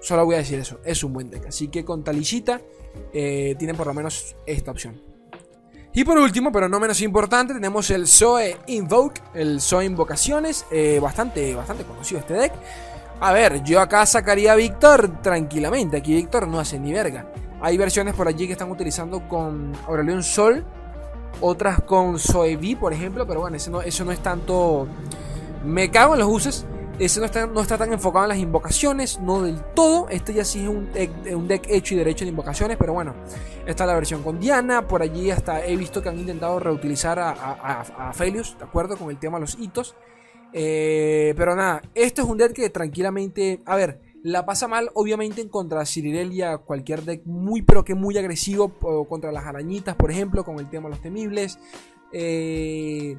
Solo 0.00 0.24
voy 0.24 0.34
a 0.34 0.38
decir 0.38 0.58
eso, 0.58 0.80
es 0.84 1.04
un 1.04 1.12
buen 1.12 1.30
deck. 1.30 1.46
Así 1.46 1.68
que 1.68 1.84
con 1.84 2.02
Talishita 2.02 2.60
eh, 3.12 3.54
tienen 3.60 3.76
por 3.76 3.86
lo 3.86 3.94
menos 3.94 4.34
esta 4.44 4.72
opción. 4.72 5.00
Y 5.96 6.02
por 6.02 6.18
último, 6.18 6.50
pero 6.50 6.68
no 6.68 6.80
menos 6.80 7.00
importante, 7.02 7.54
tenemos 7.54 7.88
el 7.90 8.08
Zoe 8.08 8.56
Invoke, 8.66 9.22
el 9.32 9.60
Zoe 9.60 9.84
Invocaciones, 9.84 10.66
eh, 10.72 10.98
bastante, 11.00 11.54
bastante 11.54 11.84
conocido 11.84 12.18
este 12.18 12.34
deck. 12.34 12.52
A 13.20 13.32
ver, 13.32 13.62
yo 13.62 13.80
acá 13.80 14.04
sacaría 14.04 14.54
a 14.54 14.56
Víctor 14.56 15.22
tranquilamente, 15.22 15.98
aquí 15.98 16.12
Víctor 16.16 16.48
no 16.48 16.58
hace 16.58 16.80
ni 16.80 16.92
verga. 16.92 17.26
Hay 17.60 17.76
versiones 17.76 18.14
por 18.14 18.26
allí 18.26 18.48
que 18.48 18.54
están 18.54 18.72
utilizando 18.72 19.28
con 19.28 19.72
Aurelion 19.86 20.24
Sol, 20.24 20.64
otras 21.40 21.80
con 21.82 22.18
Soevi, 22.18 22.74
por 22.74 22.92
ejemplo, 22.92 23.24
pero 23.24 23.42
bueno, 23.42 23.56
eso 23.56 23.70
no, 23.70 23.80
eso 23.80 24.04
no 24.04 24.10
es 24.10 24.18
tanto... 24.18 24.88
Me 25.64 25.92
cago 25.92 26.14
en 26.14 26.20
los 26.20 26.28
uses. 26.28 26.66
Ese 26.96 27.18
no 27.18 27.26
está, 27.26 27.46
no 27.46 27.60
está 27.60 27.76
tan 27.76 27.92
enfocado 27.92 28.24
en 28.24 28.28
las 28.28 28.38
invocaciones, 28.38 29.18
no 29.20 29.42
del 29.42 29.60
todo. 29.74 30.08
Este 30.10 30.32
ya 30.32 30.44
sí 30.44 30.60
es 30.60 30.68
un 31.34 31.48
deck, 31.48 31.66
hecho 31.68 31.94
y 31.94 31.96
derecho 31.96 32.24
de 32.24 32.30
invocaciones, 32.30 32.76
pero 32.76 32.92
bueno, 32.92 33.14
está 33.66 33.84
la 33.84 33.94
versión 33.94 34.22
con 34.22 34.38
Diana. 34.38 34.86
Por 34.86 35.02
allí 35.02 35.32
hasta 35.32 35.66
he 35.66 35.76
visto 35.76 36.00
que 36.00 36.08
han 36.08 36.20
intentado 36.20 36.60
reutilizar 36.60 37.18
a, 37.18 37.32
a, 37.32 38.12
Felius, 38.12 38.56
¿de 38.58 38.64
acuerdo? 38.64 38.96
Con 38.96 39.10
el 39.10 39.18
tema 39.18 39.38
de 39.38 39.40
los 39.40 39.58
hitos. 39.58 39.96
Eh, 40.52 41.34
pero 41.36 41.56
nada, 41.56 41.82
este 41.96 42.20
es 42.20 42.28
un 42.28 42.38
deck 42.38 42.52
que 42.52 42.70
tranquilamente. 42.70 43.60
A 43.66 43.74
ver, 43.74 44.00
la 44.22 44.46
pasa 44.46 44.68
mal, 44.68 44.88
obviamente, 44.94 45.40
en 45.40 45.48
contra 45.48 45.84
Cirirelia, 45.86 46.58
cualquier 46.58 47.02
deck 47.02 47.26
muy, 47.26 47.62
pero 47.62 47.84
que 47.84 47.96
muy 47.96 48.16
agresivo. 48.18 48.68
contra 49.08 49.32
las 49.32 49.46
arañitas, 49.46 49.96
por 49.96 50.12
ejemplo, 50.12 50.44
con 50.44 50.60
el 50.60 50.70
tema 50.70 50.88
de 50.88 50.94
los 50.94 51.02
temibles. 51.02 51.58
Eh, 52.12 53.16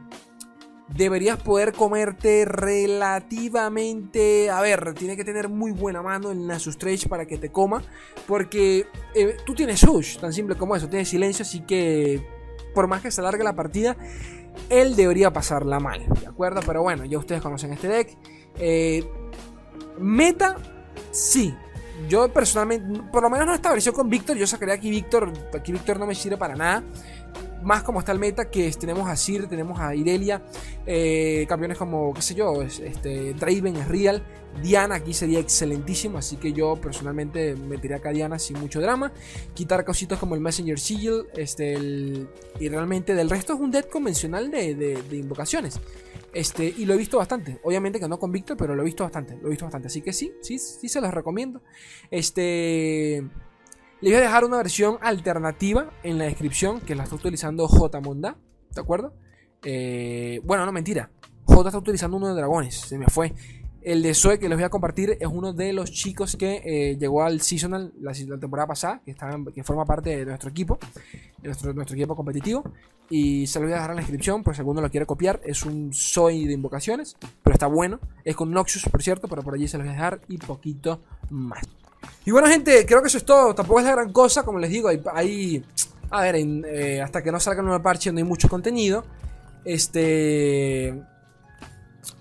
deberías 0.87 1.41
poder 1.41 1.73
comerte 1.73 2.45
relativamente. 2.45 4.49
A 4.49 4.61
ver, 4.61 4.93
tiene 4.93 5.17
que 5.17 5.23
tener 5.23 5.49
muy 5.49 5.71
buena 5.71 6.01
mano 6.01 6.31
en 6.31 6.47
Nasus 6.47 6.77
Trage 6.77 7.09
para 7.09 7.25
que 7.25 7.37
te 7.37 7.51
coma. 7.51 7.83
Porque 8.27 8.87
eh, 9.13 9.37
tú 9.45 9.53
tienes 9.53 9.79
Sush, 9.79 10.17
tan 10.17 10.33
simple 10.33 10.55
como 10.55 10.75
eso. 10.75 10.87
Tienes 10.87 11.09
silencio, 11.09 11.43
así 11.43 11.61
que 11.61 12.25
por 12.73 12.87
más 12.87 13.01
que 13.01 13.11
se 13.11 13.21
alargue 13.21 13.43
la 13.43 13.55
partida, 13.55 13.95
él 14.69 14.95
debería 14.95 15.31
pasarla 15.31 15.79
mal. 15.79 16.05
¿De 16.21 16.27
acuerdo? 16.27 16.61
Pero 16.65 16.81
bueno, 16.81 17.05
ya 17.05 17.17
ustedes 17.17 17.41
conocen 17.41 17.73
este 17.73 17.87
deck. 17.87 18.17
Eh, 18.57 19.07
meta 19.99 20.57
Sí, 21.11 21.55
yo 22.09 22.31
personalmente, 22.31 23.01
por 23.11 23.23
lo 23.23 23.29
menos 23.29 23.47
no 23.47 23.53
estableció 23.53 23.93
con 23.93 24.09
Víctor, 24.09 24.35
yo 24.35 24.45
sacaría 24.45 24.75
aquí 24.75 24.89
Víctor, 24.89 25.31
aquí 25.53 25.71
Víctor 25.71 25.99
no 25.99 26.05
me 26.05 26.13
sirve 26.13 26.37
para 26.37 26.55
nada. 26.55 26.83
Más 27.65 27.83
como 27.83 27.99
está 27.99 28.13
el 28.13 28.19
meta, 28.19 28.49
que 28.49 28.71
tenemos 28.71 29.09
a 29.09 29.15
Sir, 29.17 29.47
tenemos 29.47 29.79
a 29.79 29.93
Irelia, 29.93 30.45
eh, 30.85 31.45
campeones 31.49 31.77
como, 31.77 32.13
qué 32.13 32.21
sé 32.21 32.35
yo, 32.35 32.61
este, 32.61 33.33
Draven 33.33 33.89
Real, 33.89 34.23
Diana 34.63 34.95
aquí 34.95 35.13
sería 35.13 35.39
excelentísimo, 35.39 36.17
así 36.17 36.37
que 36.37 36.53
yo 36.53 36.75
personalmente 36.75 37.55
metería 37.55 37.97
acá 37.97 38.09
a 38.09 38.13
Diana 38.13 38.39
sin 38.39 38.57
mucho 38.57 38.79
drama. 38.79 39.11
Quitar 39.53 39.83
cositas 39.83 40.17
como 40.17 40.35
el 40.35 40.41
Messenger 40.41 40.79
Sigil, 40.79 41.25
este, 41.35 41.73
y 42.59 42.69
realmente 42.69 43.15
del 43.15 43.29
resto 43.29 43.53
es 43.53 43.59
un 43.59 43.71
deck 43.71 43.89
convencional 43.89 44.49
de 44.49 45.03
invocaciones. 45.11 45.81
Este, 46.35 46.65
y 46.65 46.85
lo 46.85 46.93
he 46.93 46.97
visto 46.97 47.17
bastante. 47.17 47.61
Obviamente 47.63 47.97
que 47.97 48.09
no 48.09 48.19
con 48.19 48.33
pero 48.33 48.75
lo 48.75 48.81
he 48.81 48.85
visto 48.85 49.05
bastante. 49.05 49.37
Lo 49.37 49.47
he 49.47 49.51
visto 49.51 49.63
bastante. 49.63 49.87
Así 49.87 50.01
que 50.01 50.11
sí, 50.11 50.33
sí, 50.41 50.59
sí 50.59 50.89
se 50.89 50.99
los 50.99 51.13
recomiendo. 51.13 51.61
Este. 52.11 53.23
Les 54.05 54.13
voy 54.13 54.21
a 54.21 54.25
dejar 54.25 54.45
una 54.45 54.57
versión 54.57 54.99
alternativa 55.01 55.89
en 56.03 56.19
la 56.19 56.25
descripción 56.25 56.79
que 56.79 56.93
la 56.93 57.05
está 57.05 57.15
utilizando 57.15 57.67
JMonda, 57.67 58.37
¿de 58.69 58.79
acuerdo? 58.79 59.15
Eh, 59.63 60.41
bueno, 60.43 60.63
no 60.63 60.71
mentira. 60.71 61.09
J 61.45 61.69
está 61.69 61.79
utilizando 61.79 62.15
uno 62.15 62.27
de 62.27 62.35
dragones, 62.35 62.75
se 62.81 62.99
me 62.99 63.07
fue. 63.07 63.33
El 63.81 64.03
de 64.03 64.13
Zoe 64.13 64.37
que 64.37 64.47
les 64.47 64.59
voy 64.59 64.63
a 64.63 64.69
compartir 64.69 65.17
es 65.19 65.27
uno 65.27 65.53
de 65.53 65.73
los 65.73 65.91
chicos 65.91 66.35
que 66.35 66.61
eh, 66.63 66.97
llegó 66.99 67.23
al 67.23 67.41
Seasonal 67.41 67.93
la, 67.99 68.13
temporada 68.39 68.67
pasada, 68.67 69.01
que, 69.03 69.63
forma 69.63 69.85
parte 69.85 70.17
de 70.17 70.25
nuestro 70.27 70.51
equipo, 70.51 70.77
de 71.41 71.47
nuestro, 71.47 71.95
equipo 71.95 72.15
competitivo. 72.15 72.63
Y 73.09 73.47
se 73.47 73.59
lo 73.59 73.65
voy 73.65 73.73
a 73.73 73.77
dejar 73.77 73.89
en 73.89 73.95
la 73.95 74.01
descripción 74.03 74.43
por 74.43 74.53
si 74.53 74.61
alguno 74.61 74.81
lo 74.81 74.91
quiere 74.91 75.07
copiar. 75.07 75.41
Es 75.43 75.65
un 75.65 75.89
Zoe 75.91 76.45
de 76.45 76.53
invocaciones, 76.53 77.17
pero 77.41 77.55
está 77.55 77.65
bueno. 77.65 77.99
Es 78.23 78.35
con 78.35 78.51
Noxus, 78.51 78.83
por 78.83 79.01
cierto, 79.01 79.27
pero 79.27 79.41
por 79.41 79.55
allí 79.55 79.67
se 79.67 79.79
lo 79.79 79.83
voy 79.83 79.89
a 79.89 79.93
dejar 79.93 80.21
y 80.27 80.37
poquito 80.37 81.01
más. 81.31 81.63
Y 82.25 82.31
bueno, 82.31 82.47
gente, 82.47 82.85
creo 82.85 83.01
que 83.01 83.07
eso 83.07 83.17
es 83.17 83.25
todo. 83.25 83.53
Tampoco 83.53 83.79
es 83.79 83.85
la 83.85 83.91
gran 83.91 84.11
cosa, 84.11 84.43
como 84.43 84.59
les 84.59 84.69
digo, 84.69 84.89
hay... 85.13 85.63
a 86.09 86.21
ver, 86.21 86.35
eh, 86.37 87.01
hasta 87.01 87.21
que 87.21 87.31
no 87.31 87.39
salga 87.39 87.61
un 87.61 87.67
nuevo 87.67 87.83
parche 87.83 88.11
no 88.11 88.17
hay 88.17 88.23
mucho 88.23 88.49
contenido. 88.49 89.05
Este... 89.63 91.01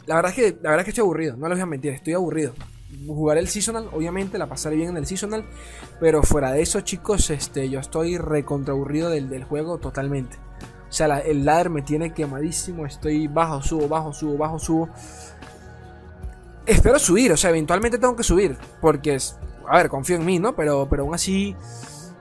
La 0.07 0.17
verdad 0.17 0.33
es 0.33 0.37
que, 0.37 0.59
la 0.63 0.71
verdad 0.71 0.81
es 0.81 0.85
que 0.85 0.91
estoy 0.91 1.03
aburrido, 1.03 1.37
no 1.37 1.49
les 1.49 1.57
voy 1.57 1.63
a 1.63 1.67
mentir, 1.67 1.93
estoy 1.93 2.13
aburrido. 2.13 2.53
Jugaré 3.07 3.41
el 3.41 3.49
seasonal, 3.49 3.89
obviamente, 3.93 4.39
la 4.39 4.49
pasaré 4.49 4.77
bien 4.77 4.91
en 4.91 4.99
el 4.99 5.07
seasonal. 5.07 5.45
Pero 6.01 6.23
fuera 6.23 6.53
de 6.53 6.63
eso, 6.63 6.81
chicos, 6.83 7.31
este, 7.31 7.69
yo 7.71 7.81
estoy 7.81 8.19
recontra 8.19 8.75
aburrido 8.75 9.11
del, 9.11 9.29
del 9.29 9.45
juego 9.45 9.79
totalmente. 9.79 10.37
O 10.89 10.93
sea, 10.93 11.19
el 11.19 11.45
ladder 11.45 11.71
me 11.71 11.83
tiene 11.83 12.13
quemadísimo. 12.13 12.87
Estoy 12.87 13.27
bajo, 13.27 13.63
subo, 13.63 13.89
bajo, 13.89 14.13
subo, 14.13 14.37
bajo, 14.37 14.59
subo. 14.59 14.89
Espero 16.67 16.99
subir, 16.99 17.33
o 17.33 17.37
sea, 17.37 17.51
eventualmente 17.51 17.99
tengo 17.99 18.15
que 18.15 18.23
subir. 18.23 18.57
Porque, 18.81 19.19
a 19.69 19.79
ver, 19.79 19.89
confío 19.89 20.17
en 20.17 20.25
mí, 20.25 20.39
¿no? 20.39 20.55
Pero, 20.55 20.87
pero 20.89 21.05
aún 21.05 21.15
así, 21.15 21.57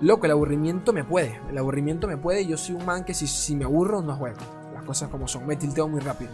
loco, 0.02 0.26
el 0.26 0.32
aburrimiento 0.32 0.94
me 0.94 1.04
puede. 1.04 1.40
El 1.50 1.58
aburrimiento 1.58 2.08
me 2.08 2.18
puede. 2.18 2.46
Yo 2.46 2.58
soy 2.58 2.76
un 2.76 2.86
man 2.86 3.04
que 3.04 3.14
si, 3.14 3.28
si 3.28 3.56
me 3.56 3.66
aburro, 3.66 4.02
no 4.02 4.16
juego 4.16 4.38
cosas 4.84 5.10
como 5.10 5.28
son. 5.28 5.46
Me 5.48 5.56
tilteo 5.56 5.88
muy 5.88 6.00
rápido. 6.00 6.32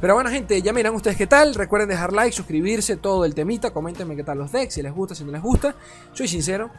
Pero 0.00 0.14
bueno, 0.14 0.30
gente, 0.30 0.60
ya 0.62 0.72
miran 0.72 0.94
ustedes 0.94 1.16
qué 1.16 1.26
tal. 1.26 1.54
Recuerden 1.54 1.88
dejar 1.88 2.12
like, 2.12 2.32
suscribirse, 2.34 2.96
todo 2.96 3.24
el 3.24 3.34
temita. 3.34 3.72
Coméntenme 3.72 4.16
qué 4.16 4.24
tal 4.24 4.38
los 4.38 4.52
decks, 4.52 4.74
si 4.74 4.82
les 4.82 4.92
gusta, 4.92 5.14
si 5.14 5.24
no 5.24 5.32
les 5.32 5.42
gusta. 5.42 5.74
Soy 6.12 6.28
sincero, 6.28 6.70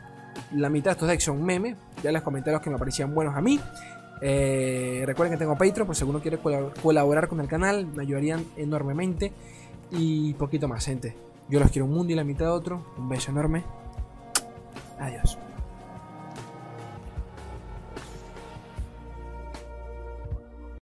la 0.54 0.70
mitad 0.70 0.92
de 0.92 0.94
estos 0.94 1.08
decks 1.08 1.24
son 1.24 1.44
meme. 1.44 1.76
Ya 2.04 2.12
les 2.12 2.22
comenté 2.22 2.52
los 2.52 2.62
que 2.62 2.70
me 2.70 2.78
parecían 2.78 3.14
buenos 3.14 3.36
a 3.36 3.42
mí. 3.42 3.60
Eh, 4.22 5.04
recuerden 5.06 5.34
que 5.34 5.40
tengo 5.40 5.58
Patreon, 5.58 5.86
por 5.86 5.96
si 5.96 6.02
alguno 6.02 6.22
quiere 6.22 6.40
colaborar 6.82 7.28
con 7.28 7.40
el 7.40 7.48
canal, 7.48 7.88
me 7.88 8.04
ayudarían 8.04 8.46
enormemente. 8.58 9.34
Y 9.92 10.34
poquito 10.36 10.68
más, 10.68 10.86
gente. 10.86 11.29
Yo 11.50 11.60
los 11.60 11.72
quiero 11.72 11.86
un 11.86 11.94
mundo 11.94 12.14
y 12.14 12.16
la 12.16 12.24
mitad 12.24 12.46
de 12.46 12.52
otro. 12.52 12.86
Un 12.98 13.10
beso 13.10 13.32
enorme. 13.32 13.64
Adiós. 15.00 15.38